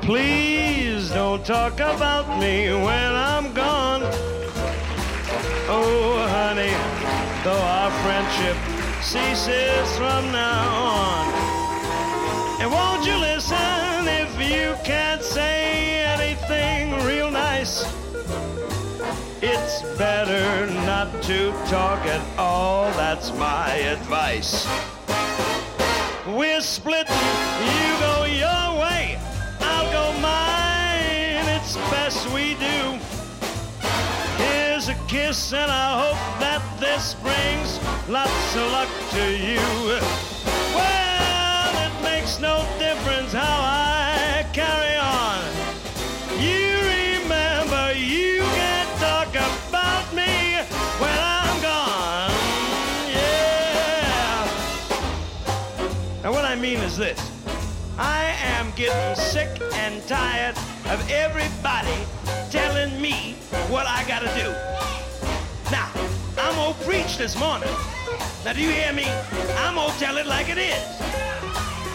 Please 0.01 1.11
don't 1.11 1.43
talk 1.43 1.79
about 1.79 2.37
me 2.39 2.69
when 2.69 3.13
I'm 3.15 3.55
gone. 3.55 4.38
Oh, 5.71 6.17
honey, 6.29 6.73
though 7.43 7.61
our 7.61 7.91
friendship 8.01 8.57
ceases 9.03 9.97
from 9.97 10.31
now 10.31 10.67
on. 10.83 11.27
And 12.59 12.71
won't 12.71 13.05
you 13.05 13.15
listen 13.15 14.07
if 14.07 14.31
you 14.41 14.75
can't 14.83 15.21
say 15.21 16.03
anything 16.05 17.05
real 17.05 17.29
nice? 17.29 17.83
It's 19.43 19.83
better 19.95 20.65
not 20.87 21.21
to 21.23 21.51
talk 21.69 22.03
at 22.07 22.39
all, 22.39 22.89
that's 22.93 23.31
my 23.37 23.71
advice. 23.75 24.67
We're 26.25 26.61
splitting, 26.61 27.15
you 27.15 27.99
go 27.99 28.25
your 28.25 28.81
way, 28.81 29.19
I'll 29.61 29.91
go 29.91 30.19
mine, 30.19 31.47
it's 31.55 31.77
best 31.91 32.27
we 32.33 32.55
do. 32.55 32.98
Kiss, 35.09 35.53
and 35.53 35.71
I 35.71 36.05
hope 36.05 36.39
that 36.39 36.61
this 36.79 37.15
brings 37.15 37.79
lots 38.07 38.55
of 38.55 38.71
luck 38.71 38.87
to 39.09 39.35
you. 39.35 39.57
Well, 40.77 41.73
it 41.81 42.03
makes 42.03 42.39
no 42.39 42.63
difference 42.77 43.33
how 43.33 43.41
I 43.41 44.45
carry 44.53 44.97
on. 45.01 45.41
You 46.37 46.77
remember, 47.25 47.97
you 47.97 48.43
can't 48.53 48.99
talk 48.99 49.29
about 49.29 50.13
me 50.13 50.61
when 51.01 51.17
I'm 51.17 51.59
gone. 51.59 52.29
Yeah. 53.09 54.45
Now, 56.21 56.31
what 56.33 56.45
I 56.45 56.53
mean 56.53 56.77
is 56.81 56.95
this 56.97 57.19
I 57.97 58.25
am 58.43 58.69
getting 58.75 59.15
sick 59.15 59.59
and 59.73 60.05
tired 60.07 60.55
of 60.85 61.09
everybody 61.09 61.97
telling 62.51 63.01
me 63.01 63.33
what 63.69 63.87
I 63.87 64.03
gotta 64.07 64.29
do. 64.39 64.98
I'm 66.41 66.55
gonna 66.55 66.73
preach 66.85 67.17
this 67.17 67.37
morning. 67.37 67.69
Now, 68.45 68.53
do 68.53 68.61
you 68.61 68.69
hear 68.69 68.93
me? 68.93 69.05
I'm 69.57 69.75
gonna 69.75 69.93
tell 69.99 70.17
it 70.17 70.25
like 70.25 70.49
it 70.49 70.57
is. 70.57 70.99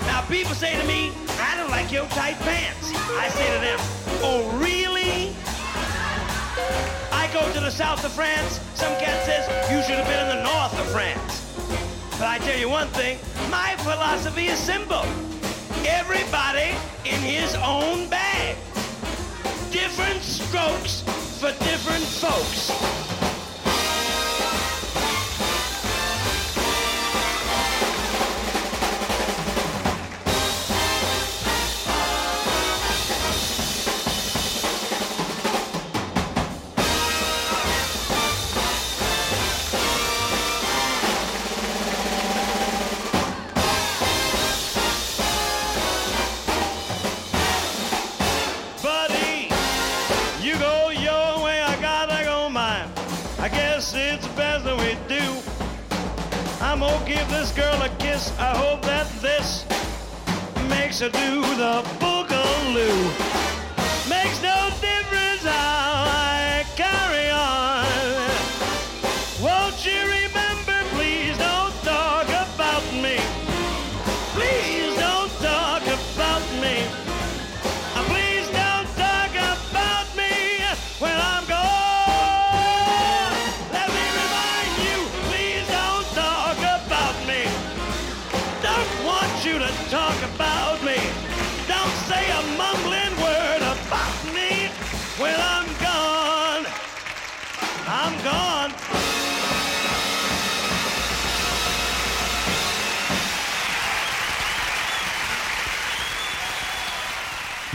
Now, 0.07 0.23
people 0.29 0.55
say 0.55 0.79
to 0.81 0.87
me, 0.87 1.13
I 1.41 1.57
don't 1.57 1.71
like 1.71 1.91
your 1.91 2.07
tight 2.09 2.39
pants. 2.41 2.93
I 3.19 3.29
say 3.29 3.47
to 3.55 3.61
them, 3.61 3.79
Oh, 4.23 4.49
really? 4.59 5.35
I 7.13 7.29
go 7.33 7.51
to 7.53 7.61
the 7.61 7.71
south 7.71 8.05
of 8.05 8.13
France. 8.13 8.61
Some 8.75 8.95
cat 9.01 9.25
says, 9.25 9.49
You 9.71 9.83
should 9.83 9.99
have 9.99 10.07
been 10.07 10.29
in 10.29 10.37
the 10.37 10.43
north 10.43 10.79
of 10.79 10.87
France. 10.93 11.41
But 12.19 12.29
I 12.29 12.39
tell 12.39 12.59
you 12.59 12.69
one 12.69 12.89
thing 12.89 13.19
my 13.51 13.75
philosophy 13.79 14.47
is 14.47 14.59
simple 14.59 15.05
everybody 15.87 16.75
in 17.05 17.21
his 17.21 17.55
own 17.57 18.09
bag. 18.09 18.57
Different 19.71 20.23
strokes 20.23 21.03
for 21.41 21.53
different 21.65 22.05
folks. 22.05 22.71
This 57.45 57.53
girl 57.53 57.83
a 57.83 57.91
kiss. 57.99 58.33
I 58.39 58.57
hope 58.57 58.81
that 58.83 59.07
this 59.21 59.67
makes 60.71 61.01
her 61.01 61.11
do 61.11 61.43
the 61.57 61.83
boogaloo. 62.01 63.34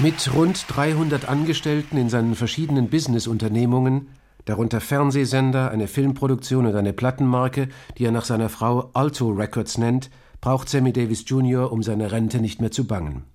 Mit 0.01 0.33
rund 0.33 0.63
300 0.69 1.27
Angestellten 1.27 1.97
in 1.97 2.09
seinen 2.09 2.33
verschiedenen 2.33 2.87
Businessunternehmungen, 2.87 4.07
darunter 4.45 4.79
Fernsehsender, 4.79 5.71
eine 5.71 5.89
Filmproduktion 5.89 6.65
und 6.67 6.75
eine 6.75 6.93
Plattenmarke, 6.93 7.67
die 7.97 8.05
er 8.05 8.13
nach 8.13 8.23
seiner 8.23 8.47
Frau 8.47 8.91
Alto 8.93 9.29
Records 9.29 9.77
nennt, 9.77 10.09
braucht 10.39 10.69
Sammy 10.69 10.93
Davis 10.93 11.25
Jr. 11.27 11.69
um 11.69 11.83
seine 11.83 12.13
Rente 12.13 12.39
nicht 12.39 12.61
mehr 12.61 12.71
zu 12.71 12.87
bangen. 12.87 13.25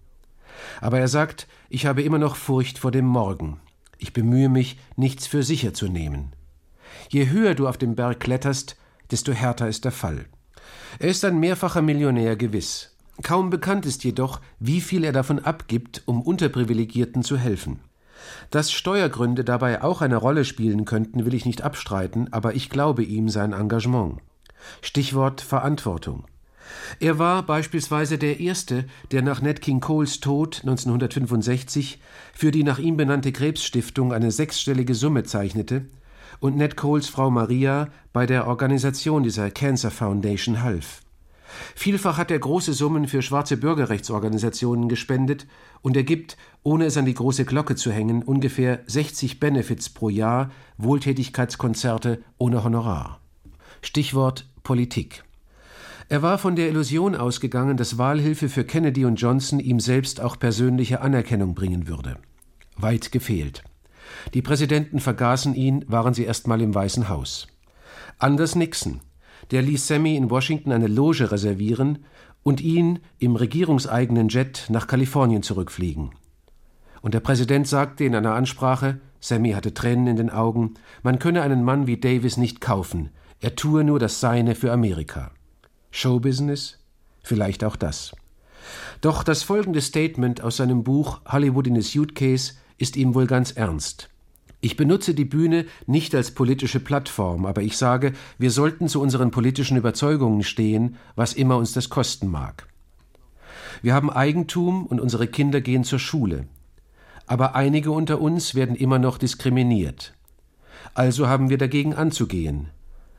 Aber 0.80 0.98
er 0.98 1.08
sagt, 1.08 1.48
ich 1.68 1.84
habe 1.84 2.02
immer 2.02 2.18
noch 2.18 2.34
Furcht 2.34 2.78
vor 2.78 2.90
dem 2.90 3.04
Morgen. 3.04 3.60
Ich 3.98 4.14
bemühe 4.14 4.48
mich, 4.48 4.78
nichts 4.96 5.26
für 5.26 5.42
sicher 5.42 5.74
zu 5.74 5.88
nehmen. 5.88 6.32
Je 7.10 7.28
höher 7.28 7.54
du 7.54 7.68
auf 7.68 7.76
dem 7.76 7.94
Berg 7.94 8.20
kletterst, 8.20 8.76
desto 9.10 9.32
härter 9.32 9.68
ist 9.68 9.84
der 9.84 9.92
Fall. 9.92 10.24
Er 10.98 11.10
ist 11.10 11.26
ein 11.26 11.38
mehrfacher 11.38 11.82
Millionär 11.82 12.36
gewiss. 12.36 12.93
Kaum 13.22 13.50
bekannt 13.50 13.86
ist 13.86 14.04
jedoch, 14.04 14.40
wie 14.58 14.80
viel 14.80 15.04
er 15.04 15.12
davon 15.12 15.38
abgibt, 15.38 16.02
um 16.06 16.20
Unterprivilegierten 16.20 17.22
zu 17.22 17.36
helfen. 17.36 17.80
Dass 18.50 18.72
Steuergründe 18.72 19.44
dabei 19.44 19.82
auch 19.82 20.00
eine 20.00 20.16
Rolle 20.16 20.44
spielen 20.44 20.84
könnten, 20.84 21.24
will 21.24 21.34
ich 21.34 21.46
nicht 21.46 21.62
abstreiten, 21.62 22.32
aber 22.32 22.54
ich 22.54 22.70
glaube 22.70 23.04
ihm 23.04 23.28
sein 23.28 23.52
Engagement. 23.52 24.18
Stichwort 24.80 25.40
Verantwortung. 25.40 26.24
Er 26.98 27.18
war 27.18 27.44
beispielsweise 27.44 28.18
der 28.18 28.40
Erste, 28.40 28.86
der 29.12 29.22
nach 29.22 29.42
Nat 29.42 29.60
King 29.60 29.80
Coles 29.80 30.20
Tod 30.20 30.60
1965 30.62 32.00
für 32.32 32.50
die 32.50 32.64
nach 32.64 32.78
ihm 32.78 32.96
benannte 32.96 33.32
Krebsstiftung 33.32 34.12
eine 34.12 34.30
sechsstellige 34.30 34.94
Summe 34.94 35.24
zeichnete 35.24 35.86
und 36.40 36.56
Nat 36.56 36.76
Coles 36.76 37.08
Frau 37.08 37.30
Maria 37.30 37.88
bei 38.12 38.26
der 38.26 38.46
Organisation 38.46 39.22
dieser 39.22 39.50
Cancer 39.50 39.90
Foundation 39.90 40.62
half. 40.62 41.03
Vielfach 41.74 42.18
hat 42.18 42.30
er 42.30 42.38
große 42.38 42.72
Summen 42.72 43.06
für 43.08 43.22
schwarze 43.22 43.56
Bürgerrechtsorganisationen 43.56 44.88
gespendet 44.88 45.46
und 45.82 45.96
er 45.96 46.04
gibt, 46.04 46.36
ohne 46.62 46.86
es 46.86 46.96
an 46.96 47.04
die 47.04 47.14
große 47.14 47.44
Glocke 47.44 47.76
zu 47.76 47.92
hängen, 47.92 48.22
ungefähr 48.22 48.80
60 48.86 49.40
Benefits 49.40 49.90
pro 49.90 50.08
Jahr, 50.08 50.50
Wohltätigkeitskonzerte 50.78 52.22
ohne 52.38 52.64
Honorar. 52.64 53.20
Stichwort 53.82 54.48
Politik. 54.62 55.24
Er 56.08 56.22
war 56.22 56.38
von 56.38 56.54
der 56.54 56.68
Illusion 56.68 57.14
ausgegangen, 57.14 57.76
dass 57.76 57.98
Wahlhilfe 57.98 58.48
für 58.48 58.64
Kennedy 58.64 59.04
und 59.04 59.16
Johnson 59.16 59.58
ihm 59.58 59.80
selbst 59.80 60.20
auch 60.20 60.38
persönliche 60.38 61.00
Anerkennung 61.00 61.54
bringen 61.54 61.88
würde. 61.88 62.18
Weit 62.76 63.10
gefehlt. 63.12 63.62
Die 64.34 64.42
Präsidenten 64.42 65.00
vergaßen 65.00 65.54
ihn, 65.54 65.84
waren 65.88 66.14
sie 66.14 66.24
erst 66.24 66.46
mal 66.46 66.60
im 66.60 66.74
Weißen 66.74 67.08
Haus. 67.08 67.46
Anders 68.18 68.54
Nixon, 68.54 69.00
der 69.50 69.62
ließ 69.62 69.86
Sammy 69.86 70.16
in 70.16 70.30
Washington 70.30 70.72
eine 70.72 70.86
Loge 70.86 71.30
reservieren 71.30 72.04
und 72.42 72.60
ihn 72.60 73.00
im 73.18 73.36
regierungseigenen 73.36 74.28
Jet 74.28 74.66
nach 74.68 74.86
Kalifornien 74.86 75.42
zurückfliegen. 75.42 76.10
Und 77.02 77.14
der 77.14 77.20
Präsident 77.20 77.68
sagte 77.68 78.04
in 78.04 78.14
einer 78.14 78.34
Ansprache, 78.34 79.00
Sammy 79.20 79.52
hatte 79.52 79.74
Tränen 79.74 80.06
in 80.06 80.16
den 80.16 80.30
Augen, 80.30 80.74
man 81.02 81.18
könne 81.18 81.42
einen 81.42 81.64
Mann 81.64 81.86
wie 81.86 81.96
Davis 81.96 82.36
nicht 82.36 82.60
kaufen, 82.60 83.10
er 83.40 83.56
tue 83.56 83.84
nur 83.84 83.98
das 83.98 84.20
Seine 84.20 84.54
für 84.54 84.72
Amerika. 84.72 85.30
Showbusiness? 85.90 86.78
Vielleicht 87.22 87.64
auch 87.64 87.76
das. 87.76 88.14
Doch 89.00 89.22
das 89.22 89.42
folgende 89.42 89.80
Statement 89.80 90.42
aus 90.42 90.56
seinem 90.56 90.82
Buch 90.82 91.20
Hollywood 91.26 91.66
in 91.66 91.76
a 91.76 91.82
Suitcase 91.82 92.54
ist 92.78 92.96
ihm 92.96 93.14
wohl 93.14 93.26
ganz 93.26 93.52
ernst. 93.52 94.08
Ich 94.64 94.78
benutze 94.78 95.12
die 95.12 95.26
Bühne 95.26 95.66
nicht 95.86 96.14
als 96.14 96.30
politische 96.30 96.80
Plattform, 96.80 97.44
aber 97.44 97.60
ich 97.60 97.76
sage, 97.76 98.14
wir 98.38 98.50
sollten 98.50 98.88
zu 98.88 98.98
unseren 98.98 99.30
politischen 99.30 99.76
Überzeugungen 99.76 100.42
stehen, 100.42 100.96
was 101.16 101.34
immer 101.34 101.58
uns 101.58 101.74
das 101.74 101.90
kosten 101.90 102.28
mag. 102.28 102.66
Wir 103.82 103.92
haben 103.92 104.08
Eigentum 104.08 104.86
und 104.86 105.02
unsere 105.02 105.26
Kinder 105.26 105.60
gehen 105.60 105.84
zur 105.84 105.98
Schule. 105.98 106.46
Aber 107.26 107.54
einige 107.54 107.90
unter 107.90 108.22
uns 108.22 108.54
werden 108.54 108.74
immer 108.74 108.98
noch 108.98 109.18
diskriminiert. 109.18 110.14
Also 110.94 111.28
haben 111.28 111.50
wir 111.50 111.58
dagegen 111.58 111.94
anzugehen. 111.94 112.70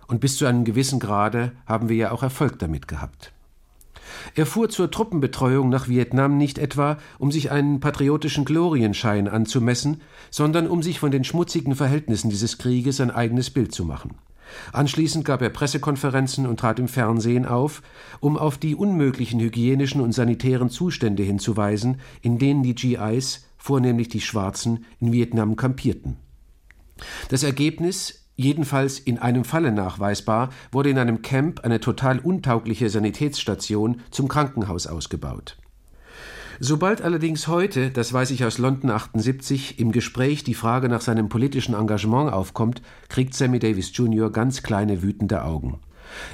Und 0.08 0.22
bis 0.22 0.38
zu 0.38 0.48
einem 0.48 0.66
gewissen 0.66 1.00
Grade 1.00 1.52
haben 1.68 1.90
wir 1.90 1.96
ja 1.96 2.12
auch 2.12 2.24
Erfolg 2.24 2.58
damit 2.58 2.88
gehabt. 2.88 3.35
Er 4.36 4.46
fuhr 4.46 4.70
zur 4.70 4.92
Truppenbetreuung 4.92 5.70
nach 5.70 5.88
Vietnam 5.88 6.38
nicht 6.38 6.58
etwa, 6.58 6.98
um 7.20 7.32
sich 7.32 7.52
einen 7.52 7.80
patriotischen 7.80 8.46
Glorienschein 8.46 9.28
anzumessen, 9.28 10.02
sondern 10.30 10.68
um 10.68 10.84
sich 10.84 11.00
von 11.00 11.12
den 11.12 11.24
schmutzigen 11.24 11.76
Verhältnissen 11.76 12.30
dieses 12.30 12.58
Krieges 12.58 13.02
ein 13.02 13.12
eigenes 13.12 13.50
Bild 13.50 13.74
zu 13.74 13.86
machen. 13.86 14.16
Anschließend 14.72 15.26
gab 15.26 15.42
er 15.42 15.50
Pressekonferenzen 15.50 16.46
und 16.46 16.60
trat 16.60 16.80
im 16.80 16.88
Fernsehen 16.88 17.46
auf, 17.46 17.82
um 18.20 18.38
auf 18.38 18.58
die 18.58 18.76
unmöglichen 18.76 19.40
hygienischen 19.40 20.02
und 20.02 20.12
sanitären 20.12 20.70
Zustände 20.70 21.24
hinzuweisen, 21.24 22.00
in 22.22 22.38
denen 22.38 22.64
die 22.64 22.76
GIs, 22.76 23.46
vornehmlich 23.58 24.10
die 24.10 24.22
Schwarzen, 24.22 24.86
in 25.00 25.12
Vietnam 25.12 25.56
kampierten. 25.56 26.18
Das 27.30 27.44
Ergebnis 27.44 28.25
jedenfalls 28.36 29.00
in 29.00 29.18
einem 29.18 29.44
Falle 29.44 29.72
nachweisbar, 29.72 30.50
wurde 30.72 30.90
in 30.90 30.98
einem 30.98 31.22
Camp 31.22 31.62
eine 31.62 31.80
total 31.80 32.20
untaugliche 32.20 32.90
Sanitätsstation 32.90 34.02
zum 34.12 34.28
Krankenhaus 34.28 34.88
ausgebaut. 34.88 35.58
Sobald 36.60 37.02
allerdings 37.02 37.48
heute, 37.50 37.92
das 37.92 38.14
weiß 38.14 38.32
ich 38.32 38.46
aus 38.46 38.58
London 38.58 38.90
78, 38.90 39.78
im 39.78 39.92
Gespräch 39.92 40.44
die 40.46 40.54
Frage 40.54 40.88
nach 40.88 41.02
seinem 41.02 41.28
politischen 41.28 41.76
Engagement 41.76 42.32
aufkommt, 42.32 42.82
kriegt 43.10 43.34
Sammy 43.34 43.60
Davis 43.60 43.92
Jr. 43.94 44.32
ganz 44.32 44.64
kleine 44.64 45.02
wütende 45.02 45.44
Augen. 45.44 45.80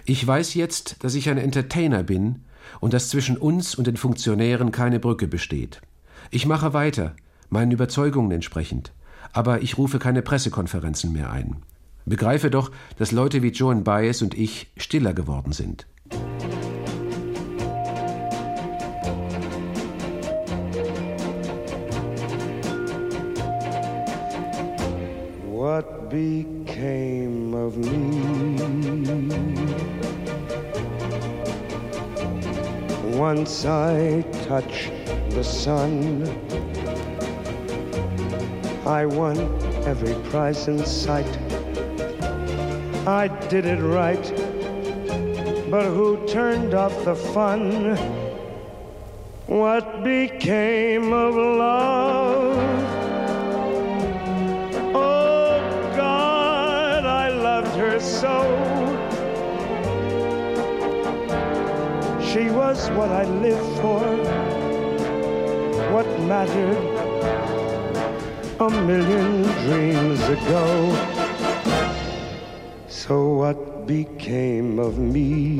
Ich 0.05 0.25
weiß 0.25 0.53
jetzt, 0.53 1.03
dass 1.03 1.15
ich 1.15 1.29
ein 1.29 1.39
Entertainer 1.39 2.03
bin 2.03 2.43
und 2.79 2.93
dass 2.93 3.09
zwischen 3.09 3.37
uns 3.37 3.73
und 3.73 3.87
den 3.87 3.97
Funktionären 3.97 4.71
keine 4.71 4.99
Brücke 4.99 5.27
besteht. 5.27 5.81
Ich 6.29 6.45
mache 6.45 6.73
weiter, 6.73 7.15
meinen 7.49 7.71
Überzeugungen 7.71 8.31
entsprechend, 8.31 8.93
aber 9.33 9.63
ich 9.63 9.77
rufe 9.79 9.97
keine 9.97 10.21
Pressekonferenzen 10.21 11.11
mehr 11.11 11.31
ein. 11.31 11.57
Begreife 12.05 12.49
doch, 12.49 12.71
dass 12.97 13.11
Leute 13.11 13.43
wie 13.43 13.49
Joan 13.49 13.83
Baez 13.83 14.21
und 14.21 14.37
ich 14.37 14.67
stiller 14.77 15.13
geworden 15.13 15.53
sind. 15.53 15.85
What 25.47 26.09
became 26.09 27.53
of 27.55 27.77
me? 27.77 28.41
Once 33.17 33.65
I 33.65 34.23
touched 34.47 34.91
the 35.29 35.43
sun, 35.43 36.23
I 38.85 39.05
won 39.05 39.37
every 39.85 40.15
prize 40.31 40.67
in 40.67 40.83
sight. 40.83 41.40
I 43.07 43.27
did 43.49 43.65
it 43.65 43.81
right, 43.81 44.21
but 45.71 45.85
who 45.85 46.23
turned 46.27 46.75
off 46.75 47.03
the 47.03 47.15
fun? 47.15 47.95
What 49.47 50.03
became 50.03 51.11
of 51.11 51.33
love? 51.33 52.57
Oh 54.93 55.93
God, 55.95 57.05
I 57.05 57.29
loved 57.29 57.75
her 57.75 57.99
so. 57.99 58.43
She 62.21 62.51
was 62.51 62.87
what 62.91 63.09
I 63.09 63.23
lived 63.23 63.81
for, 63.81 63.99
what 65.91 66.07
mattered 66.21 66.77
a 68.59 68.69
million 68.69 69.41
dreams 69.65 70.21
ago. 70.21 71.20
So 73.11 73.27
what 73.43 73.85
became 73.87 74.79
of 74.79 74.97
me? 74.97 75.57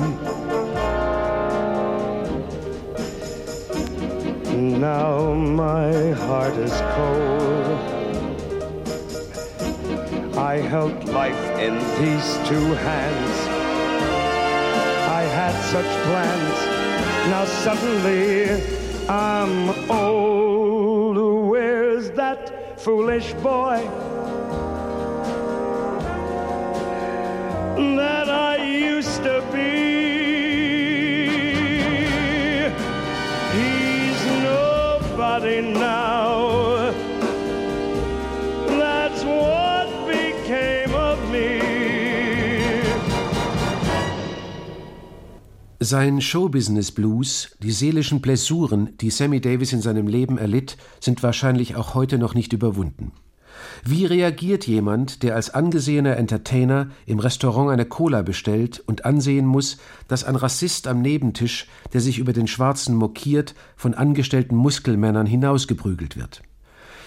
Now 4.87 5.33
my 5.33 6.11
heart 6.11 6.55
is 6.67 6.71
cold. 6.95 7.79
I 10.37 10.59
held 10.73 11.03
life 11.09 11.43
in 11.67 11.75
these 11.99 12.29
two 12.47 12.67
hands. 12.87 13.35
I 15.19 15.23
had 15.39 15.55
such 15.73 15.91
plans. 16.07 16.57
Now 17.33 17.43
suddenly 17.65 18.63
I'm 19.09 19.91
old. 19.91 21.49
Where's 21.49 22.11
that 22.11 22.79
foolish 22.79 23.33
boy? 23.43 23.89
That 27.97 28.29
I 28.29 28.57
used 28.57 29.23
to 29.23 29.41
be. 29.51 29.61
He's 33.57 34.21
nobody 34.43 35.61
now. 35.61 36.93
That's 38.67 39.23
what 39.23 39.87
became 40.07 40.93
of 40.93 41.17
me. 41.31 41.61
Sein 45.79 46.21
Showbusiness 46.21 46.91
Blues, 46.91 47.57
die 47.63 47.71
seelischen 47.71 48.21
Blessuren, 48.21 48.95
die 48.97 49.09
Sammy 49.09 49.41
Davis 49.41 49.73
in 49.73 49.81
seinem 49.81 50.07
Leben 50.07 50.37
erlitt, 50.37 50.77
sind 50.99 51.23
wahrscheinlich 51.23 51.75
auch 51.75 51.95
heute 51.95 52.19
noch 52.19 52.35
nicht 52.35 52.53
überwunden. 52.53 53.13
Wie 53.83 54.05
reagiert 54.05 54.67
jemand, 54.67 55.23
der 55.23 55.35
als 55.35 55.49
angesehener 55.49 56.15
Entertainer 56.17 56.89
im 57.07 57.17
Restaurant 57.19 57.71
eine 57.71 57.85
Cola 57.85 58.21
bestellt 58.21 58.83
und 58.85 59.05
ansehen 59.05 59.45
muss, 59.45 59.77
dass 60.07 60.23
ein 60.23 60.35
Rassist 60.35 60.87
am 60.87 61.01
Nebentisch, 61.01 61.67
der 61.91 62.01
sich 62.01 62.19
über 62.19 62.31
den 62.31 62.47
Schwarzen 62.47 62.95
mokiert, 62.95 63.55
von 63.75 63.95
angestellten 63.95 64.55
Muskelmännern 64.55 65.25
hinausgeprügelt 65.25 66.15
wird? 66.15 66.43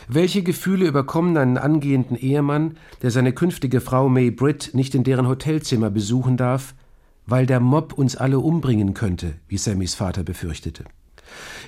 Welche 0.08 0.42
Gefühle 0.42 0.86
überkommen 0.86 1.36
einen 1.36 1.58
angehenden 1.58 2.16
Ehemann, 2.16 2.76
der 3.02 3.10
seine 3.10 3.32
künftige 3.32 3.80
Frau 3.80 4.08
May 4.08 4.30
Britt 4.30 4.70
nicht 4.74 4.94
in 4.94 5.04
deren 5.04 5.28
Hotelzimmer 5.28 5.90
besuchen 5.90 6.36
darf, 6.36 6.74
weil 7.24 7.46
der 7.46 7.60
Mob 7.60 7.92
uns 7.94 8.16
alle 8.16 8.40
umbringen 8.40 8.94
könnte, 8.94 9.34
wie 9.48 9.56
Sammys 9.56 9.94
Vater 9.94 10.24
befürchtete? 10.24 10.84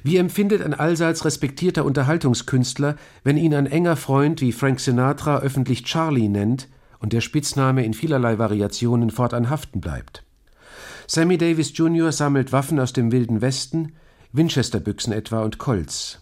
Wie 0.02 0.16
empfindet 0.16 0.62
ein 0.62 0.74
allseits 0.74 1.24
respektierter 1.24 1.84
Unterhaltungskünstler, 1.84 2.96
wenn 3.24 3.36
ihn 3.36 3.54
ein 3.54 3.66
enger 3.66 3.96
Freund 3.96 4.40
wie 4.40 4.52
Frank 4.52 4.80
Sinatra 4.80 5.38
öffentlich 5.38 5.84
Charlie 5.84 6.28
nennt 6.28 6.68
und 6.98 7.12
der 7.12 7.20
Spitzname 7.20 7.84
in 7.84 7.94
vielerlei 7.94 8.38
Variationen 8.38 9.10
fortan 9.10 9.50
haften 9.50 9.80
bleibt? 9.80 10.22
Sammy 11.08 11.38
Davis 11.38 11.76
Jr. 11.76 12.10
sammelt 12.12 12.52
Waffen 12.52 12.80
aus 12.80 12.92
dem 12.92 13.12
Wilden 13.12 13.40
Westen, 13.40 13.92
Winchesterbüchsen 14.32 15.12
etwa 15.12 15.42
und 15.42 15.58
Colts. 15.58 16.20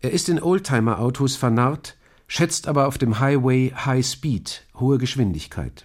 Er 0.00 0.10
ist 0.10 0.28
in 0.28 0.42
Oldtimer-Autos 0.42 1.36
vernarrt, 1.36 1.96
schätzt 2.26 2.66
aber 2.66 2.88
auf 2.88 2.98
dem 2.98 3.20
Highway 3.20 3.72
High 3.74 4.04
Speed, 4.04 4.66
hohe 4.80 4.98
Geschwindigkeit. 4.98 5.84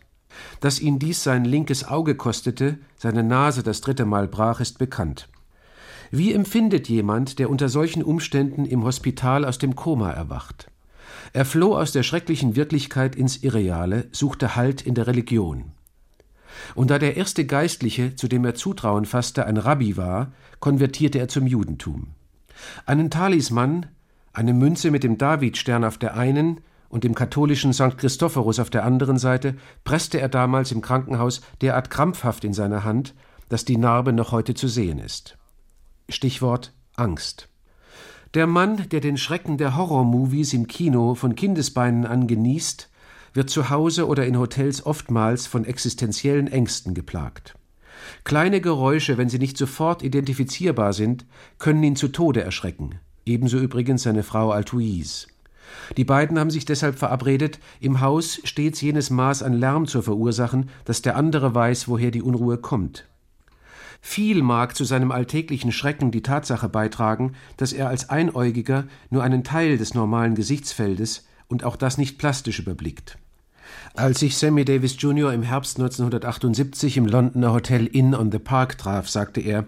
Dass 0.59 0.79
ihn 0.79 0.97
dies 0.99 1.23
sein 1.23 1.45
linkes 1.45 1.87
Auge 1.87 2.15
kostete, 2.15 2.77
seine 2.95 3.23
Nase 3.23 3.63
das 3.63 3.81
dritte 3.81 4.05
Mal 4.05 4.27
brach, 4.27 4.59
ist 4.59 4.77
bekannt. 4.77 5.27
Wie 6.11 6.33
empfindet 6.33 6.87
jemand, 6.89 7.39
der 7.39 7.49
unter 7.49 7.69
solchen 7.69 8.03
Umständen 8.03 8.65
im 8.65 8.83
Hospital 8.83 9.45
aus 9.45 9.57
dem 9.57 9.75
Koma 9.75 10.11
erwacht? 10.11 10.71
Er 11.33 11.45
floh 11.45 11.75
aus 11.75 11.91
der 11.91 12.03
schrecklichen 12.03 12.55
Wirklichkeit 12.55 13.15
ins 13.15 13.37
Irreale, 13.37 14.07
suchte 14.11 14.55
Halt 14.55 14.81
in 14.81 14.95
der 14.95 15.07
Religion. 15.07 15.71
Und 16.75 16.89
da 16.89 16.99
der 16.99 17.17
erste 17.17 17.45
Geistliche, 17.45 18.15
zu 18.15 18.27
dem 18.27 18.45
er 18.45 18.55
Zutrauen 18.55 19.05
fasste, 19.05 19.45
ein 19.45 19.57
Rabbi 19.57 19.97
war, 19.97 20.31
konvertierte 20.59 21.19
er 21.19 21.27
zum 21.27 21.45
Judentum. 21.45 22.07
Einen 22.85 23.11
Talisman, 23.11 23.87
eine 24.33 24.53
Münze 24.53 24.91
mit 24.91 25.03
dem 25.03 25.17
Davidstern 25.17 25.83
auf 25.83 25.97
der 25.97 26.15
einen 26.15 26.61
und 26.89 27.03
dem 27.03 27.15
katholischen 27.15 27.73
St. 27.73 27.97
Christophorus 27.97 28.59
auf 28.59 28.69
der 28.69 28.85
anderen 28.85 29.17
Seite, 29.17 29.55
presste 29.83 30.19
er 30.19 30.29
damals 30.29 30.71
im 30.71 30.81
Krankenhaus 30.81 31.41
derart 31.61 31.89
krampfhaft 31.89 32.43
in 32.43 32.53
seine 32.53 32.83
Hand, 32.83 33.13
dass 33.49 33.65
die 33.65 33.77
Narbe 33.77 34.13
noch 34.13 34.31
heute 34.31 34.53
zu 34.53 34.67
sehen 34.67 34.99
ist. 34.99 35.36
Stichwort 36.09 36.73
Angst. 36.95 37.49
Der 38.33 38.47
Mann, 38.47 38.87
der 38.89 39.01
den 39.01 39.17
Schrecken 39.17 39.57
der 39.57 39.75
Horrormovies 39.75 40.53
im 40.53 40.67
Kino 40.67 41.15
von 41.15 41.35
Kindesbeinen 41.35 42.05
an 42.05 42.27
genießt, 42.27 42.89
wird 43.33 43.49
zu 43.49 43.69
Hause 43.69 44.07
oder 44.07 44.25
in 44.25 44.39
Hotels 44.39 44.85
oftmals 44.85 45.47
von 45.47 45.65
existenziellen 45.65 46.47
Ängsten 46.47 46.93
geplagt. 46.93 47.55
Kleine 48.23 48.61
Geräusche, 48.61 49.17
wenn 49.17 49.27
sie 49.27 49.37
nicht 49.37 49.57
sofort 49.57 50.01
identifizierbar 50.01 50.93
sind, 50.93 51.25
können 51.59 51.83
ihn 51.83 51.97
zu 51.97 52.07
Tode 52.07 52.41
erschrecken, 52.41 52.99
ebenso 53.25 53.57
übrigens 53.57 54.03
seine 54.03 54.23
Frau 54.23 54.51
Altuise. 54.51 55.27
Die 55.97 56.05
beiden 56.05 56.39
haben 56.39 56.51
sich 56.51 56.63
deshalb 56.63 56.97
verabredet, 56.97 57.59
im 57.81 57.99
Haus 57.99 58.39
stets 58.45 58.79
jenes 58.79 59.09
Maß 59.09 59.43
an 59.43 59.53
Lärm 59.53 59.87
zu 59.87 60.01
verursachen, 60.01 60.69
dass 60.85 61.01
der 61.01 61.17
andere 61.17 61.53
weiß, 61.53 61.89
woher 61.89 62.11
die 62.11 62.21
Unruhe 62.21 62.57
kommt. 62.57 63.05
Viel 64.09 64.41
mag 64.41 64.73
zu 64.73 64.85
seinem 64.85 65.11
alltäglichen 65.11 65.73
Schrecken 65.73 66.11
die 66.11 66.23
Tatsache 66.23 66.69
beitragen, 66.69 67.33
dass 67.57 67.73
er 67.73 67.89
als 67.89 68.09
Einäugiger 68.09 68.85
nur 69.09 69.21
einen 69.21 69.43
Teil 69.43 69.77
des 69.77 69.95
normalen 69.95 70.33
Gesichtsfeldes 70.33 71.27
und 71.49 71.65
auch 71.65 71.75
das 71.75 71.97
nicht 71.97 72.17
plastisch 72.17 72.59
überblickt. 72.59 73.17
Als 73.95 74.21
ich 74.21 74.37
Sammy 74.37 74.63
Davis 74.63 74.95
Jr. 74.97 75.33
im 75.33 75.43
Herbst 75.43 75.77
1978 75.77 76.95
im 76.95 77.05
Londoner 77.05 77.51
Hotel 77.51 77.85
Inn 77.85 78.15
on 78.15 78.31
the 78.31 78.39
Park 78.39 78.77
traf, 78.77 79.09
sagte 79.09 79.41
er, 79.41 79.65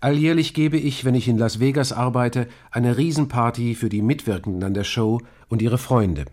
alljährlich 0.00 0.54
gebe 0.54 0.78
ich, 0.78 1.04
wenn 1.04 1.16
ich 1.16 1.26
in 1.26 1.36
Las 1.36 1.58
Vegas 1.58 1.92
arbeite, 1.92 2.46
eine 2.70 2.96
Riesenparty 2.96 3.74
für 3.74 3.88
die 3.88 4.00
Mitwirkenden 4.00 4.62
an 4.62 4.74
der 4.74 4.84
Show 4.84 5.20
und 5.48 5.60
ihre 5.60 5.76
Freunde. 5.76 6.26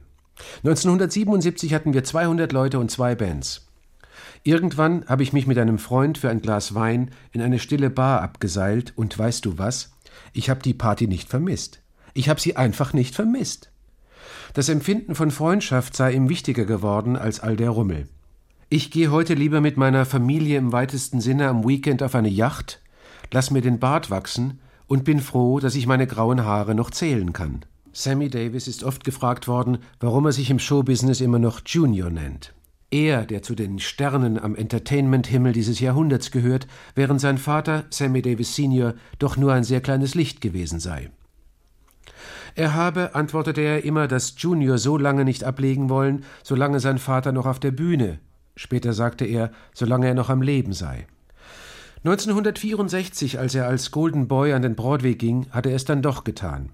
1977 0.63 1.73
hatten 1.73 1.93
wir 1.95 2.03
200 2.03 2.51
Leute 2.51 2.77
und 2.77 2.91
zwei 2.91 3.15
Bands. 3.15 3.68
Irgendwann 4.43 5.05
habe 5.07 5.23
ich 5.23 5.33
mich 5.33 5.47
mit 5.47 5.57
einem 5.57 5.77
Freund 5.77 6.17
für 6.17 6.29
ein 6.29 6.41
Glas 6.41 6.73
Wein 6.73 7.11
in 7.31 7.41
eine 7.41 7.59
stille 7.59 7.89
Bar 7.89 8.21
abgeseilt 8.21 8.93
und 8.95 9.17
weißt 9.17 9.45
du 9.45 9.57
was? 9.57 9.91
Ich 10.33 10.49
habe 10.49 10.61
die 10.61 10.73
Party 10.73 11.07
nicht 11.07 11.29
vermisst. 11.29 11.81
Ich 12.13 12.29
habe 12.29 12.39
sie 12.39 12.55
einfach 12.55 12.93
nicht 12.93 13.15
vermisst. 13.15 13.71
Das 14.53 14.69
Empfinden 14.69 15.15
von 15.15 15.31
Freundschaft 15.31 15.95
sei 15.95 16.13
ihm 16.13 16.29
wichtiger 16.29 16.65
geworden 16.65 17.15
als 17.15 17.39
all 17.39 17.55
der 17.55 17.69
Rummel. 17.69 18.07
Ich 18.69 18.91
gehe 18.91 19.11
heute 19.11 19.33
lieber 19.33 19.61
mit 19.61 19.77
meiner 19.77 20.05
Familie 20.05 20.57
im 20.57 20.71
weitesten 20.71 21.21
Sinne 21.21 21.47
am 21.47 21.67
Weekend 21.67 22.03
auf 22.03 22.15
eine 22.15 22.29
Yacht, 22.29 22.81
lass 23.31 23.51
mir 23.51 23.61
den 23.61 23.79
Bart 23.79 24.09
wachsen 24.11 24.59
und 24.87 25.03
bin 25.03 25.19
froh, 25.19 25.59
dass 25.59 25.75
ich 25.75 25.87
meine 25.87 26.07
grauen 26.07 26.45
Haare 26.45 26.75
noch 26.75 26.91
zählen 26.91 27.33
kann. 27.33 27.65
Sammy 27.91 28.29
Davis 28.29 28.67
ist 28.67 28.83
oft 28.83 29.03
gefragt 29.03 29.47
worden, 29.47 29.79
warum 29.99 30.25
er 30.25 30.31
sich 30.31 30.49
im 30.49 30.59
Showbusiness 30.59 31.21
immer 31.21 31.39
noch 31.39 31.61
Junior 31.65 32.09
nennt. 32.09 32.53
Er, 32.91 33.25
der 33.25 33.43
zu 33.43 33.53
den 33.53 33.77
Sternen 33.79 34.39
am 34.39 34.55
Entertainment-Himmel 34.55 35.53
dieses 35.53 35.79
Jahrhunderts 35.79 36.31
gehört, 36.31 36.67
während 36.95 37.21
sein 37.21 37.37
Vater, 37.37 37.85
Sammy 37.91 38.21
Davis 38.21 38.55
Sr., 38.55 38.95
doch 39.19 39.37
nur 39.37 39.53
ein 39.53 39.63
sehr 39.63 39.81
kleines 39.81 40.15
Licht 40.15 40.41
gewesen 40.41 40.79
sei. 40.79 41.11
Er 42.55 42.73
habe, 42.73 43.13
antwortete 43.13 43.61
er 43.61 43.83
immer, 43.83 44.07
das 44.07 44.33
Junior 44.37 44.79
so 44.79 44.97
lange 44.97 45.23
nicht 45.23 45.43
ablegen 45.43 45.89
wollen, 45.89 46.25
solange 46.43 46.79
sein 46.79 46.97
Vater 46.97 47.31
noch 47.31 47.45
auf 47.45 47.59
der 47.59 47.71
Bühne, 47.71 48.19
später 48.55 48.93
sagte 48.93 49.25
er, 49.25 49.51
solange 49.73 50.07
er 50.07 50.15
noch 50.15 50.29
am 50.29 50.41
Leben 50.41 50.73
sei. 50.73 51.05
1964, 52.03 53.37
als 53.37 53.53
er 53.53 53.67
als 53.67 53.91
Golden 53.91 54.27
Boy 54.27 54.53
an 54.53 54.61
den 54.63 54.75
Broadway 54.75 55.15
ging, 55.15 55.45
hatte 55.51 55.69
er 55.69 55.75
es 55.75 55.85
dann 55.85 56.01
doch 56.01 56.23
getan. 56.23 56.69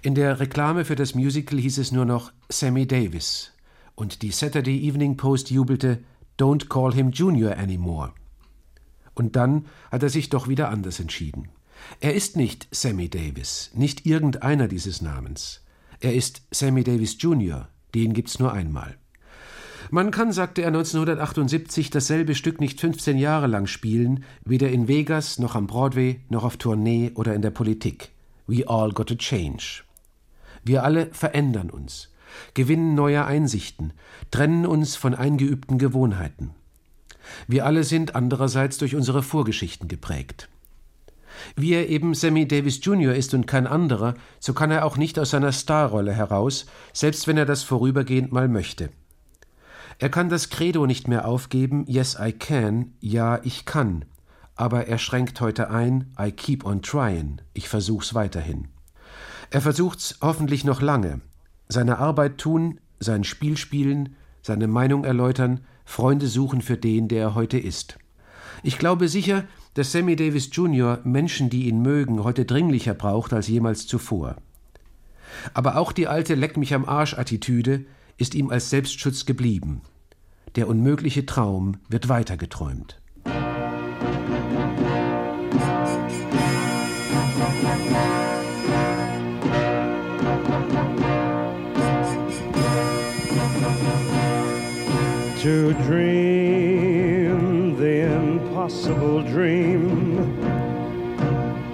In 0.00 0.14
der 0.14 0.40
Reklame 0.40 0.84
für 0.84 0.96
das 0.96 1.14
Musical 1.14 1.58
hieß 1.58 1.78
es 1.78 1.92
nur 1.92 2.04
noch 2.04 2.32
Sammy 2.48 2.86
Davis, 2.86 3.52
und 3.94 4.22
die 4.22 4.30
Saturday 4.30 4.86
Evening 4.86 5.16
Post 5.16 5.50
jubelte 5.50 6.02
Don't 6.38 6.68
call 6.68 6.94
him 6.94 7.10
Junior 7.10 7.56
anymore. 7.56 8.12
Und 9.14 9.36
dann 9.36 9.66
hat 9.90 10.02
er 10.02 10.08
sich 10.08 10.28
doch 10.28 10.48
wieder 10.48 10.70
anders 10.70 10.98
entschieden. 10.98 11.48
Er 12.00 12.14
ist 12.14 12.36
nicht 12.36 12.68
Sammy 12.70 13.08
Davis, 13.08 13.70
nicht 13.74 14.06
irgendeiner 14.06 14.68
dieses 14.68 15.02
Namens. 15.02 15.62
Er 16.00 16.14
ist 16.14 16.42
Sammy 16.50 16.84
Davis 16.84 17.16
Jr., 17.20 17.68
den 17.94 18.14
gibt's 18.14 18.38
nur 18.38 18.52
einmal. 18.52 18.96
Man 19.90 20.10
kann, 20.10 20.32
sagte 20.32 20.62
er 20.62 20.68
1978, 20.68 21.90
dasselbe 21.90 22.34
Stück 22.34 22.60
nicht 22.60 22.80
15 22.80 23.18
Jahre 23.18 23.46
lang 23.46 23.66
spielen, 23.66 24.24
weder 24.44 24.70
in 24.70 24.88
Vegas 24.88 25.38
noch 25.38 25.54
am 25.54 25.66
Broadway 25.66 26.20
noch 26.30 26.44
auf 26.44 26.56
Tournee 26.56 27.10
oder 27.14 27.34
in 27.34 27.42
der 27.42 27.50
Politik. 27.50 28.10
We 28.46 28.66
all 28.66 28.92
got 28.92 29.08
to 29.08 29.16
change. 29.16 29.82
Wir 30.64 30.84
alle 30.84 31.06
verändern 31.12 31.68
uns, 31.70 32.08
gewinnen 32.54 32.94
neue 32.94 33.24
Einsichten, 33.24 33.92
trennen 34.30 34.66
uns 34.66 34.96
von 34.96 35.14
eingeübten 35.14 35.78
Gewohnheiten. 35.78 36.50
Wir 37.46 37.66
alle 37.66 37.84
sind 37.84 38.14
andererseits 38.14 38.78
durch 38.78 38.94
unsere 38.94 39.22
Vorgeschichten 39.22 39.88
geprägt. 39.88 40.48
Wie 41.56 41.72
er 41.72 41.88
eben 41.88 42.14
Sammy 42.14 42.46
Davis 42.46 42.84
Jr. 42.84 43.14
ist 43.14 43.34
und 43.34 43.46
kein 43.46 43.66
anderer, 43.66 44.14
so 44.38 44.52
kann 44.52 44.70
er 44.70 44.84
auch 44.84 44.96
nicht 44.96 45.18
aus 45.18 45.30
seiner 45.30 45.52
Starrolle 45.52 46.12
heraus, 46.12 46.66
selbst 46.92 47.26
wenn 47.26 47.36
er 47.36 47.46
das 47.46 47.62
vorübergehend 47.62 48.32
mal 48.32 48.48
möchte. 48.48 48.90
Er 49.98 50.08
kann 50.08 50.28
das 50.28 50.50
Credo 50.50 50.86
nicht 50.86 51.08
mehr 51.08 51.26
aufgeben, 51.26 51.84
Yes, 51.86 52.16
I 52.20 52.32
can, 52.32 52.94
ja, 53.00 53.40
ich 53.44 53.64
kann. 53.64 54.04
Aber 54.54 54.86
er 54.86 54.98
schränkt 54.98 55.40
heute 55.40 55.70
ein, 55.70 56.12
I 56.20 56.30
keep 56.32 56.64
on 56.64 56.82
trying, 56.82 57.40
ich 57.54 57.68
versuch's 57.68 58.14
weiterhin. 58.14 58.68
Er 59.50 59.60
versucht's 59.60 60.18
hoffentlich 60.20 60.64
noch 60.64 60.80
lange. 60.80 61.20
Seine 61.68 61.98
Arbeit 61.98 62.38
tun, 62.38 62.80
sein 63.00 63.24
Spiel 63.24 63.56
spielen, 63.56 64.16
seine 64.42 64.66
Meinung 64.66 65.04
erläutern, 65.04 65.60
Freunde 65.84 66.26
suchen 66.26 66.62
für 66.62 66.76
den, 66.76 67.08
der 67.08 67.22
er 67.22 67.34
heute 67.34 67.58
ist. 67.58 67.98
Ich 68.62 68.78
glaube 68.78 69.08
sicher, 69.08 69.44
dass 69.74 69.92
Sammy 69.92 70.16
Davis 70.16 70.50
Jr. 70.52 71.00
Menschen, 71.04 71.50
die 71.50 71.68
ihn 71.68 71.82
mögen, 71.82 72.22
heute 72.24 72.44
dringlicher 72.44 72.94
braucht 72.94 73.32
als 73.32 73.48
jemals 73.48 73.86
zuvor. 73.86 74.36
Aber 75.54 75.76
auch 75.76 75.92
die 75.92 76.06
alte 76.06 76.34
Leck 76.34 76.56
mich 76.56 76.74
am 76.74 76.84
Arsch 76.84 77.14
Attitüde 77.14 77.86
ist 78.18 78.34
ihm 78.34 78.50
als 78.50 78.70
Selbstschutz 78.70 79.24
geblieben. 79.24 79.80
Der 80.56 80.68
unmögliche 80.68 81.24
Traum 81.24 81.78
wird 81.88 82.08
weitergeträumt. 82.08 83.00
To 95.42 95.74
dream 95.82 97.76
the 97.76 98.14
impossible 98.14 99.22
dream, 99.22 100.38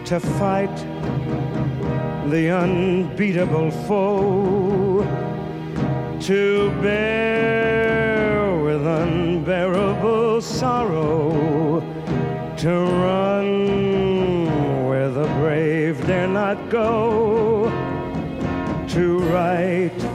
to 0.07 0.19
fight 0.19 0.75
the 2.31 2.49
unbeatable 2.49 3.71
foe, 3.87 5.03
to 6.19 6.71
bear 6.81 8.57
with 8.57 8.87
unbearable 8.87 10.41
sorrow, 10.41 11.83
to 12.57 12.71
run 12.71 14.87
where 14.89 15.11
the 15.11 15.27
brave 15.41 16.07
dare 16.07 16.27
not 16.27 16.71
go, 16.71 17.69
to 18.89 19.19
right 19.29 20.08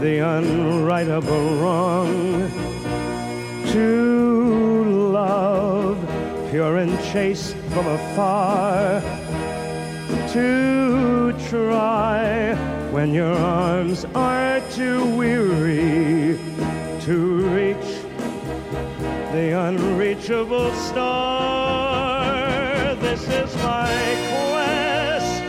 the 0.00 0.18
unrightable 0.18 1.60
wrong, 1.60 2.50
to 3.70 5.10
love 5.12 5.98
pure 6.50 6.78
and 6.78 6.98
chaste 7.12 7.54
from 7.72 7.86
afar, 7.86 9.02
to 10.32 11.34
try 11.48 12.54
when 12.92 13.12
your 13.12 13.36
arms 13.36 14.06
are 14.14 14.60
too 14.70 15.04
weary 15.16 16.38
to 17.00 17.16
reach 17.54 17.90
the 19.32 19.52
unreachable 19.68 20.72
star. 20.88 22.24
This 22.96 23.22
is 23.28 23.54
my 23.56 23.92
quest 24.32 25.42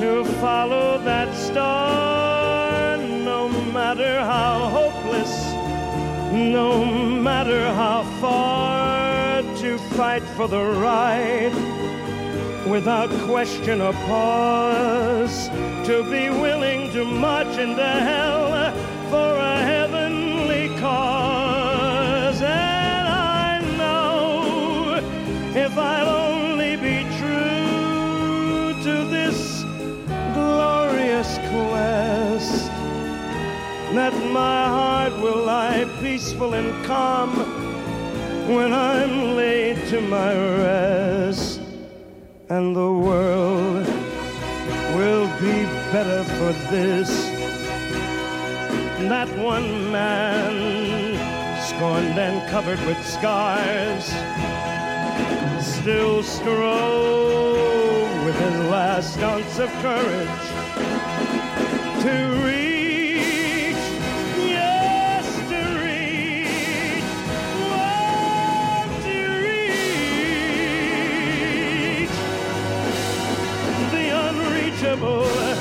to 0.00 0.24
follow 0.40 0.98
that 0.98 1.34
star, 1.34 1.85
no 6.36 6.84
matter 6.84 7.72
how 7.72 8.02
far, 8.20 9.42
to 9.56 9.78
fight 9.96 10.22
for 10.22 10.46
the 10.48 10.62
right 10.62 11.52
without 12.68 13.08
question 13.26 13.80
or 13.80 13.92
pause, 13.92 15.48
to 15.86 16.02
be 16.10 16.28
willing 16.28 16.90
to 16.92 17.04
march 17.04 17.56
into 17.58 17.82
hell 17.82 18.72
for 19.10 19.36
a 19.38 19.56
heavenly 19.72 20.68
cause. 20.78 22.42
And 22.42 23.08
I 23.08 23.60
know 23.78 25.00
if 25.54 25.78
I'll 25.78 26.32
only 26.32 26.76
be 26.76 27.04
true 27.18 28.74
to 28.84 29.04
this 29.08 29.64
glorious 30.34 31.38
quest, 31.48 32.45
that 33.96 34.12
my 34.30 34.68
heart 34.68 35.12
will 35.22 35.44
lie 35.44 35.86
peaceful 36.00 36.52
and 36.52 36.84
calm 36.84 37.30
when 38.54 38.72
I'm 38.72 39.34
laid 39.36 39.88
to 39.88 40.00
my 40.02 40.34
rest 40.34 41.60
and 42.50 42.76
the 42.76 42.92
world 42.92 43.86
will 44.96 45.26
be 45.40 45.64
better 45.92 46.24
for 46.36 46.52
this. 46.70 47.10
That 49.08 49.28
one 49.38 49.90
man, 49.90 51.16
scorned 51.66 52.18
and 52.18 52.48
covered 52.50 52.80
with 52.86 53.02
scars, 53.06 54.04
still 55.64 56.22
strove 56.22 56.66
with 58.26 58.38
his 58.38 58.58
last 58.70 59.18
ounce 59.20 59.58
of 59.58 59.70
courage 59.80 60.46
Oh. 74.98 75.55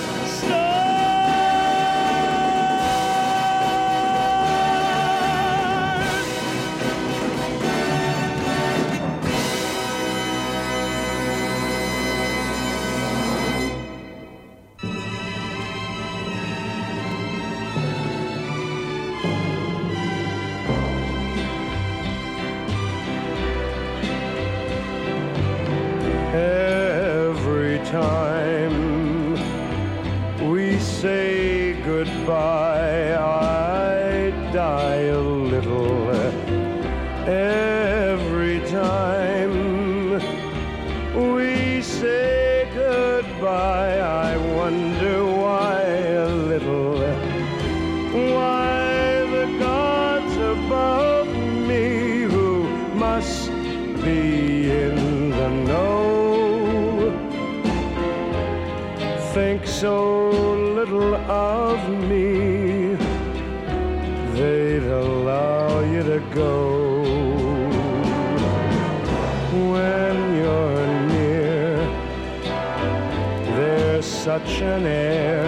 An 74.62 74.86
air 74.86 75.46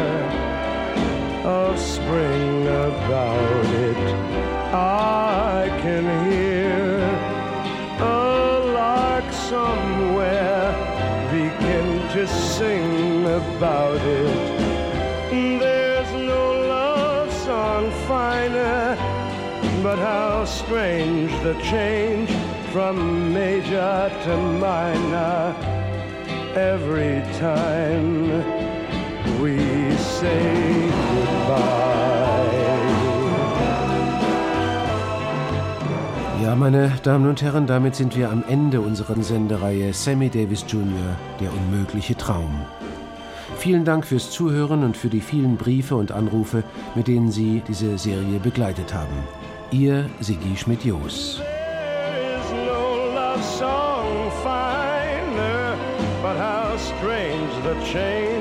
of 1.45 1.79
spring 1.79 2.67
about 2.67 3.65
it. 3.65 3.97
I 4.73 5.69
can 5.81 6.05
hear 6.31 6.99
a 7.99 8.59
lark 8.73 9.31
somewhere 9.31 10.71
begin 11.31 12.07
to 12.09 12.27
sing 12.27 13.25
about 13.25 14.01
it. 14.01 15.59
There's 15.59 16.11
no 16.13 16.51
love 16.67 17.33
song 17.33 17.91
finer, 18.07 18.95
but 19.83 19.99
how 19.99 20.45
strange 20.45 21.31
the 21.43 21.53
change 21.61 22.29
from 22.71 23.33
major 23.33 24.11
to 24.23 24.37
minor 24.37 25.55
every 26.55 27.21
time 27.37 28.16
meine 36.57 36.91
Damen 37.03 37.29
und 37.29 37.41
Herren, 37.41 37.67
damit 37.67 37.95
sind 37.95 38.15
wir 38.15 38.31
am 38.31 38.43
Ende 38.47 38.81
unserer 38.81 39.21
Sendereihe 39.21 39.93
Sammy 39.93 40.29
Davis 40.29 40.65
Jr., 40.67 41.15
der 41.39 41.51
unmögliche 41.53 42.15
Traum. 42.15 42.61
Vielen 43.57 43.85
Dank 43.85 44.05
fürs 44.05 44.31
Zuhören 44.31 44.83
und 44.83 44.97
für 44.97 45.09
die 45.09 45.21
vielen 45.21 45.57
Briefe 45.57 45.95
und 45.95 46.11
Anrufe, 46.11 46.63
mit 46.95 47.07
denen 47.07 47.31
Sie 47.31 47.61
diese 47.67 47.97
Serie 47.97 48.39
begleitet 48.39 48.93
haben. 48.93 49.13
Ihr 49.71 50.09
Sigi 50.19 50.55
Schmidt-Jos. 50.55 51.41
strange 56.99 57.63
the 57.63 57.75
change 57.91 58.37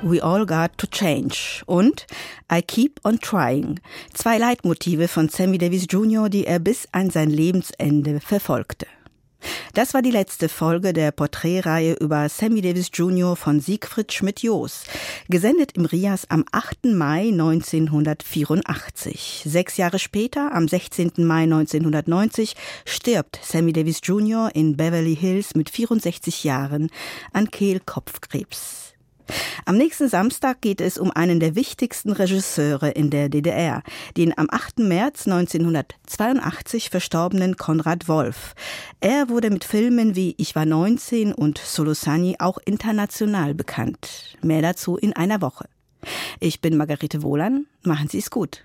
We 0.03 0.21
All 0.21 0.45
Got 0.45 0.77
to 0.79 0.87
Change 0.87 1.63
und 1.67 2.07
I 2.53 2.63
Keep 2.63 3.01
on 3.05 3.21
Trying. 3.21 3.81
Zwei 4.13 4.39
Leitmotive 4.39 5.09
von 5.09 5.29
Sammy 5.29 5.59
Davis 5.59 5.87
Jr., 5.89 6.29
die 6.29 6.47
er 6.47 6.59
bis 6.59 6.87
an 6.93 7.11
sein 7.11 7.31
Lebensende 7.31 8.21
verfolgte. 8.21 8.87
Das 9.75 9.95
war 9.95 10.03
die 10.03 10.11
letzte 10.11 10.49
Folge 10.49 10.93
der 10.93 11.11
Porträtreihe 11.11 11.95
über 11.95 12.29
Sammy 12.29 12.61
Davis 12.61 12.91
Jr. 12.93 13.37
von 13.37 13.61
Siegfried 13.61 14.13
Schmidt-Jos, 14.13 14.85
gesendet 15.29 15.77
im 15.77 15.85
Rias 15.85 16.31
am 16.31 16.45
8. 16.53 16.85
Mai 16.87 17.29
1984. 17.29 19.43
Sechs 19.47 19.77
Jahre 19.77 19.99
später, 19.99 20.55
am 20.55 20.69
16. 20.69 21.13
Mai 21.19 21.43
1990, 21.45 22.55
stirbt 22.85 23.39
Sammy 23.43 23.73
Davis 23.73 24.01
Jr. 24.03 24.51
in 24.55 24.77
Beverly 24.77 25.17
Hills 25.17 25.55
mit 25.55 25.71
64 25.71 26.45
Jahren 26.45 26.91
an 27.33 27.51
Kehlkopfkrebs. 27.51 28.84
Am 29.67 29.77
nächsten 29.77 30.09
Samstag 30.09 30.61
geht 30.61 30.81
es 30.81 30.99
um 30.99 31.11
einen 31.11 31.41
der 31.41 31.55
wichtigsten 31.55 32.13
Regisseure 32.13 32.91
in 32.91 33.11
der 33.11 33.29
DDR, 33.29 33.83
den 34.17 34.37
am 34.37 34.49
8. 34.51 34.81
März 34.81 35.27
1982 35.27 36.91
verstorbenen 36.91 37.57
Konrad 37.57 38.09
Wolf. 38.09 38.55
Er 39.01 39.29
wurde 39.29 39.51
mit 39.51 39.65
Filmen 39.65 40.15
wie 40.17 40.35
Ich 40.39 40.55
war 40.55 40.67
19 40.67 41.33
und 41.33 41.59
Solosani 41.59 42.37
auch 42.39 42.59
international 42.65 43.55
bekannt. 43.55 44.37
Mehr 44.43 44.63
dazu 44.63 44.97
in 44.97 45.15
einer 45.15 45.41
Woche. 45.41 45.69
Ich 46.41 46.61
bin 46.61 46.77
Margarete 46.77 47.23
Wohlan. 47.23 47.67
Machen 47.83 48.09
Sie 48.09 48.19
es 48.19 48.31
gut. 48.31 48.63